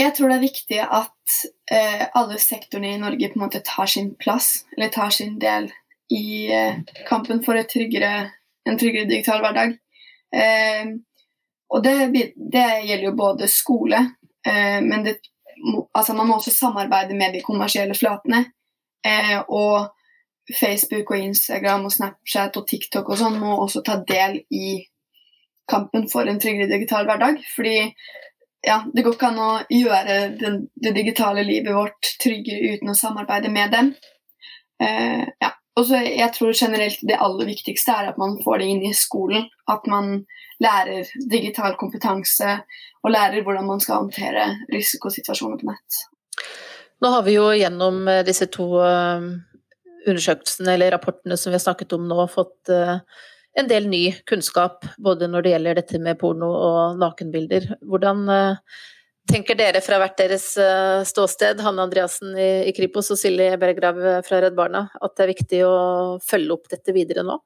Jeg 0.01 0.15
tror 0.17 0.31
det 0.31 0.37
er 0.39 0.47
viktig 0.47 0.79
at 0.81 1.35
eh, 1.69 2.03
alle 2.17 2.39
sektorene 2.41 2.95
i 2.95 3.01
Norge 3.01 3.29
på 3.29 3.37
en 3.37 3.43
måte 3.43 3.61
tar 3.65 3.89
sin 3.91 4.13
plass, 4.17 4.63
eller 4.73 4.89
tar 4.93 5.13
sin 5.13 5.35
del 5.41 5.69
i 6.11 6.49
eh, 6.49 6.79
kampen 7.07 7.43
for 7.45 7.59
tryggere, 7.69 8.31
en 8.65 8.79
tryggere 8.81 9.09
digital 9.09 9.43
hverdag. 9.43 9.75
Eh, 10.33 10.95
og 11.71 11.83
det, 11.85 11.93
det, 12.35 12.65
gjelder 12.87 13.05
jo 13.11 13.13
både 13.19 13.49
skole, 13.51 13.99
eh, 14.47 14.79
men 14.83 15.05
det, 15.05 15.19
altså 15.93 16.15
man 16.17 16.27
må 16.27 16.39
også 16.39 16.55
samarbeide 16.55 17.15
med 17.17 17.37
de 17.37 17.43
kommersielle 17.45 17.95
flatene. 17.95 18.45
Eh, 19.05 19.37
og 19.47 19.91
Facebook 20.57 21.13
og 21.13 21.27
Instagram 21.29 21.85
og 21.85 21.93
Snapchat 21.93 22.57
og 22.57 22.65
TikTok 22.67 23.13
og 23.13 23.21
sånn 23.21 23.37
må 23.39 23.53
også 23.61 23.83
ta 23.85 23.99
del 24.07 24.41
i 24.49 24.81
kampen 25.69 26.09
for 26.11 26.27
en 26.27 26.41
tryggere 26.41 26.69
digital 26.73 27.05
hverdag. 27.07 27.39
Fordi 27.53 27.77
ja, 28.67 28.81
det 28.93 29.03
går 29.05 29.15
ikke 29.15 29.31
an 29.31 29.41
å 29.41 29.51
gjøre 29.73 30.17
den, 30.37 30.59
det 30.75 30.93
digitale 30.97 31.43
livet 31.47 31.73
vårt 31.75 32.13
tryggere 32.21 32.75
uten 32.75 32.93
å 32.93 32.97
samarbeide 32.97 33.49
med 33.53 33.73
dem. 33.73 33.95
Uh, 34.81 35.25
ja. 35.41 35.55
Og 35.79 35.85
så 35.87 36.01
jeg 36.03 36.27
tror 36.35 36.51
generelt 36.51 36.99
det 37.07 37.15
aller 37.23 37.47
viktigste 37.47 37.93
er 37.95 38.09
at 38.09 38.17
man 38.19 38.35
får 38.43 38.59
det 38.59 38.65
inn 38.73 38.81
i 38.89 38.93
skolen. 38.97 39.45
At 39.71 39.85
man 39.89 40.25
lærer 40.61 41.07
digital 41.31 41.77
kompetanse 41.79 42.57
og 43.01 43.13
lærer 43.13 43.45
hvordan 43.45 43.69
man 43.69 43.81
skal 43.81 44.03
håndtere 44.03 44.49
risikosituasjoner 44.73 45.61
på 45.61 45.69
nett. 45.71 46.01
Nå 47.01 47.09
har 47.15 47.23
vi 47.25 47.37
jo 47.37 47.47
gjennom 47.55 48.03
eh, 48.11 48.21
disse 48.27 48.45
to 48.53 48.67
eh, 48.85 49.29
undersøkelsene 50.05 50.75
eller 50.75 50.93
rapportene 50.93 51.37
som 51.39 51.49
vi 51.49 51.57
har 51.57 51.63
snakket 51.63 51.95
om 51.97 52.05
nå, 52.09 52.19
fått 52.29 52.69
eh, 52.73 52.99
en 53.59 53.67
del 53.67 53.89
ny 53.91 54.05
kunnskap 54.29 54.85
både 55.01 55.27
når 55.27 55.43
det 55.43 55.53
gjelder 55.55 55.79
dette 55.81 56.01
med 56.03 56.19
porno 56.21 56.49
og 56.55 56.99
nakenbilder. 57.01 57.67
Hvordan 57.83 58.23
tenker 59.31 59.57
dere 59.59 59.83
fra 59.83 59.99
hvert 60.01 60.17
deres 60.19 60.47
ståsted, 61.09 61.59
Hanne 61.63 61.83
Andreassen 61.83 62.33
i 62.39 62.71
Kripos 62.75 63.11
og 63.13 63.19
Silje 63.19 63.59
Bergrav 63.61 63.99
fra 64.27 64.39
Redd 64.43 64.55
Barna, 64.57 64.85
at 64.99 65.15
det 65.17 65.25
er 65.25 65.33
viktig 65.33 65.61
å 65.67 65.75
følge 66.23 66.55
opp 66.55 66.71
dette 66.71 66.95
videre 66.95 67.27
nå? 67.27 67.37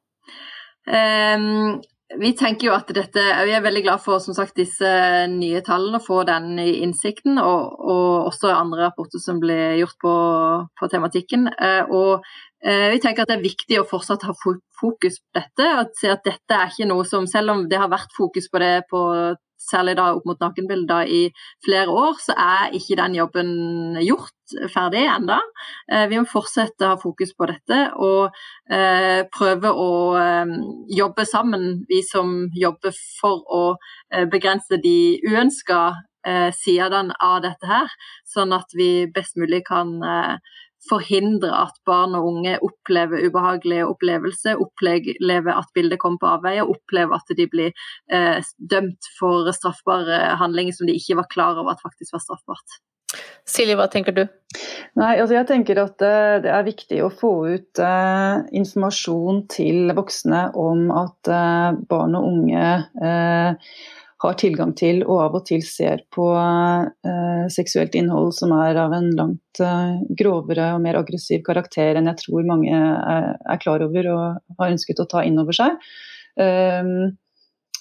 Um, 0.85 1.81
vi 2.13 2.31
tenker 2.37 2.67
jo 2.67 2.73
at 2.75 2.91
dette, 2.93 3.21
vi 3.47 3.53
er 3.55 3.63
veldig 3.65 3.81
glad 3.87 4.01
for 4.03 4.21
som 4.21 4.35
sagt, 4.37 4.55
disse 4.59 4.89
nye 5.31 5.61
tallene, 5.65 6.01
få 6.03 6.21
den 6.27 6.59
innsikten, 6.61 7.39
og, 7.41 7.79
og, 7.81 8.27
også 8.29 8.51
andre 8.53 8.85
rapporter 8.85 9.21
som 9.21 9.39
ble 9.41 9.57
gjort 9.79 9.97
på, 10.03 10.13
på 10.77 10.89
tematikken. 10.91 11.47
Eh, 11.49 11.89
og 11.89 12.25
eh, 12.61 12.91
vi 12.93 13.01
tenker 13.01 13.25
at 13.25 13.33
det 13.33 13.39
er 13.39 13.47
viktig 13.47 13.79
å 13.81 13.87
fortsatt 13.89 14.27
ha 14.29 14.35
fokus 14.37 15.17
på 15.23 15.39
dette. 15.39 15.71
og 15.79 15.97
se 15.97 16.13
at 16.13 16.23
dette 16.27 16.59
er 16.59 16.69
ikke 16.69 16.89
noe 16.91 17.07
som, 17.09 17.25
Selv 17.27 17.55
om 17.55 17.65
det 17.69 17.81
har 17.81 17.89
vært 17.91 18.13
fokus 18.15 18.51
på 18.53 18.61
det 18.61 18.75
på 18.91 19.01
særlig 19.61 19.95
da 19.97 20.11
opp 20.15 20.25
mot 20.27 20.41
nakenbilder 20.41 21.09
i 21.09 21.21
flere 21.65 21.91
år, 21.91 22.19
så 22.21 22.35
er 22.37 22.75
ikke 22.77 22.97
den 22.99 23.17
jobben 23.17 23.51
gjort 24.03 24.55
ferdig 24.73 25.05
ennå. 25.09 25.37
Eh, 25.91 26.05
vi 26.11 26.19
må 26.19 26.29
fortsette 26.29 26.85
å 26.85 26.93
ha 26.93 27.01
fokus 27.01 27.33
på 27.37 27.47
dette 27.49 27.79
og 27.95 28.35
eh, 28.69 29.23
prøve 29.33 29.71
å 29.71 29.91
eh, 30.19 30.57
jobbe 30.97 31.25
sammen, 31.29 31.85
vi 31.89 32.01
som 32.05 32.35
jobber 32.55 32.93
for 33.19 33.45
å 33.49 33.63
begrense 34.31 34.77
de 34.81 35.21
uønska 35.25 35.79
sidene 36.57 37.13
av 37.21 37.43
dette 37.43 37.67
her, 37.69 37.91
sånn 38.25 38.53
at 38.55 38.71
vi 38.73 39.05
best 39.13 39.35
mulig 39.37 39.59
kan 39.67 39.91
forhindre 40.89 41.51
at 41.55 41.77
barn 41.87 42.15
og 42.17 42.27
unge 42.29 42.55
opplever 42.65 43.25
ubehagelige 43.27 43.87
opplevelser, 43.89 44.61
opplever 44.61 45.53
at 45.55 45.71
bildet 45.77 46.01
kommer 46.01 46.21
på 46.21 46.33
avveie, 46.37 46.65
opplever 46.65 47.17
at 47.17 47.37
de 47.37 47.47
blir 47.51 47.71
eh, 48.13 48.41
dømt 48.57 49.11
for 49.19 49.49
straffbare 49.55 50.35
handlinger 50.41 50.77
som 50.77 50.89
de 50.89 50.97
ikke 50.97 51.19
var 51.21 51.31
klar 51.31 51.61
over 51.61 51.75
at 51.75 51.85
faktisk 51.85 52.15
var 52.15 52.25
straffbart. 52.25 52.81
Silje, 53.47 53.75
hva 53.77 53.85
tenker 53.91 54.15
du? 54.15 54.23
Nei, 54.97 55.13
altså 55.21 55.35
jeg 55.35 55.47
tenker 55.47 55.79
at 55.79 56.01
uh, 56.03 56.37
Det 56.43 56.49
er 56.51 56.65
viktig 56.65 56.97
å 57.05 57.11
få 57.13 57.31
ut 57.53 57.81
uh, 57.83 58.41
informasjon 58.55 59.43
til 59.51 59.93
voksne 59.95 60.47
om 60.59 60.89
at 60.95 61.29
uh, 61.31 61.77
barn 61.89 62.17
og 62.17 62.27
unge 62.31 62.65
har 64.23 64.37
tilgang 64.39 64.71
til 64.77 65.01
og 65.03 65.19
av 65.25 65.35
og 65.39 65.43
til 65.49 65.63
ser 65.67 66.05
på 66.13 66.29
uh, 66.31 67.47
seksuelt 67.51 67.97
innhold 67.99 68.31
som 68.37 68.53
er 68.55 68.79
av 68.79 68.95
en 68.95 69.09
langt 69.17 69.61
uh, 69.61 69.99
grovere 70.17 70.71
og 70.75 70.83
mer 70.85 70.99
aggressiv 71.01 71.43
karakter 71.45 71.99
enn 71.99 72.07
jeg 72.11 72.21
tror 72.23 72.47
mange 72.47 72.71
er, 72.71 73.29
er 73.35 73.61
klar 73.61 73.83
over 73.83 74.09
og 74.13 74.57
har 74.61 74.71
ønsket 74.71 75.03
å 75.03 75.09
ta 75.11 75.25
inn 75.27 75.39
over 75.41 75.57
seg. 75.57 75.75
Uh, 76.39 77.11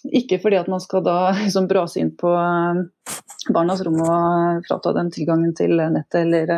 ikke 0.04 0.36
fordi 0.42 0.58
at 0.58 0.68
man 0.68 0.82
skal 0.82 1.04
da 1.06 1.18
liksom 1.44 1.70
brase 1.70 2.02
inn 2.02 2.12
på 2.18 2.34
barnas 3.54 3.84
rom 3.86 4.02
og 4.02 4.66
frata 4.66 4.92
dem 4.96 5.14
tilgangen 5.14 5.54
til 5.56 5.78
nettet 5.78 6.24
eller 6.24 6.50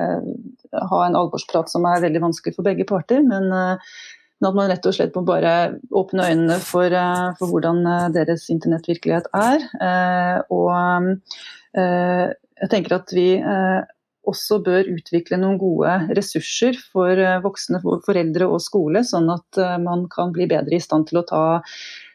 ha 0.72 1.00
en 1.04 1.18
alvorsprat 1.18 1.70
som 1.70 1.84
er 1.90 2.02
veldig 2.04 2.22
vanskelig 2.22 2.56
for 2.56 2.66
begge 2.66 2.86
parter, 2.88 3.22
men 3.26 3.50
men 4.40 4.50
at 4.50 4.56
man 4.56 4.68
rett 4.68 4.86
og 4.88 4.94
slett 4.96 5.14
må 5.16 5.22
bare 5.24 5.52
åpne 5.96 6.28
øynene 6.30 6.56
for, 6.64 6.92
eh, 6.92 7.28
for 7.38 7.52
hvordan 7.52 7.82
eh, 7.88 8.08
deres 8.18 8.48
internettvirkelighet 8.52 9.30
er. 9.32 9.64
Eh, 9.80 10.40
og 10.52 11.16
jeg 11.76 12.70
tenker 12.72 12.94
at 12.96 13.10
vi 13.12 13.26
også 14.26 14.62
bør 14.64 14.86
utvikle 14.94 15.36
noen 15.36 15.58
gode 15.60 15.90
ressurser 16.16 16.78
for 16.80 17.20
voksne, 17.44 17.82
foreldre 17.84 18.48
og 18.48 18.62
skole, 18.64 19.02
sånn 19.04 19.28
at 19.34 19.60
man 19.82 20.06
kan 20.08 20.32
bli 20.32 20.46
bedre 20.48 20.78
i 20.78 20.80
stand 20.80 21.10
til 21.10 21.20
å 21.20 21.24
ta, 21.28 21.42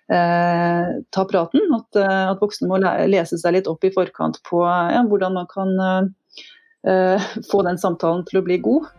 eh, 0.09 0.89
ta 1.13 1.27
praten. 1.29 1.67
At, 1.77 2.01
at, 2.01 2.41
voksne 2.41 2.71
må 2.71 2.81
lese 2.81 3.37
seg 3.37 3.59
litt 3.59 3.69
opp 3.69 3.85
i 3.85 3.93
forkant 3.93 4.41
på 4.49 4.63
ja, 4.65 5.05
hvordan 5.05 5.37
man 5.37 5.51
kan 5.53 5.77
eh, 6.89 7.29
få 7.51 7.61
den 7.69 7.77
samtalen 7.77 8.25
til 8.25 8.41
å 8.41 8.45
bli 8.49 8.57
god. 8.65 8.89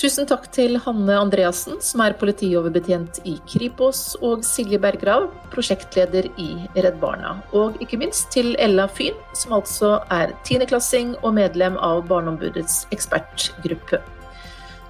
Tusen 0.00 0.24
takk 0.24 0.46
til 0.48 0.78
Hanne 0.80 1.12
Andreassen, 1.20 1.74
som 1.84 2.00
er 2.00 2.14
politioverbetjent 2.16 3.18
i 3.28 3.34
Kripos, 3.44 4.14
og 4.24 4.40
Silje 4.48 4.78
Bergrav, 4.80 5.26
prosjektleder 5.52 6.30
i 6.40 6.46
Redd 6.78 6.96
Barna. 7.02 7.34
Og 7.52 7.76
ikke 7.84 7.98
minst 8.00 8.30
til 8.32 8.54
Ella 8.64 8.86
Fyn, 8.88 9.18
som 9.36 9.58
altså 9.58 9.90
er 10.08 10.32
tiendeklassing 10.48 11.18
og 11.20 11.34
medlem 11.36 11.76
av 11.84 12.06
Barneombudets 12.08 12.86
ekspertgruppe. 12.96 14.00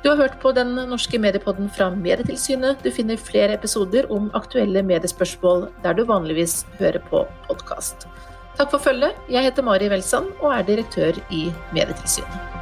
Du 0.05 0.13
har 0.13 0.21
hørt 0.21 0.39
på 0.45 0.55
den 0.55 0.79
norske 0.79 1.19
mediepodden 1.19 1.67
fra 1.75 1.91
Medietilsynet. 1.91 2.79
Du 2.87 2.95
finner 2.95 3.19
flere 3.19 3.59
episoder 3.59 4.07
om 4.15 4.31
aktuelle 4.39 4.85
mediespørsmål 4.87 5.67
der 5.83 5.99
du 5.99 6.07
vanligvis 6.07 6.63
hører 6.79 7.03
på 7.11 7.27
podkast. 7.51 8.07
Takk 8.55 8.71
for 8.71 8.87
følget. 8.87 9.19
Jeg 9.27 9.51
heter 9.51 9.67
Mari 9.67 9.91
Welsand 9.91 10.31
og 10.39 10.55
er 10.55 10.65
direktør 10.71 11.19
i 11.35 11.49
Medietilsynet. 11.75 12.61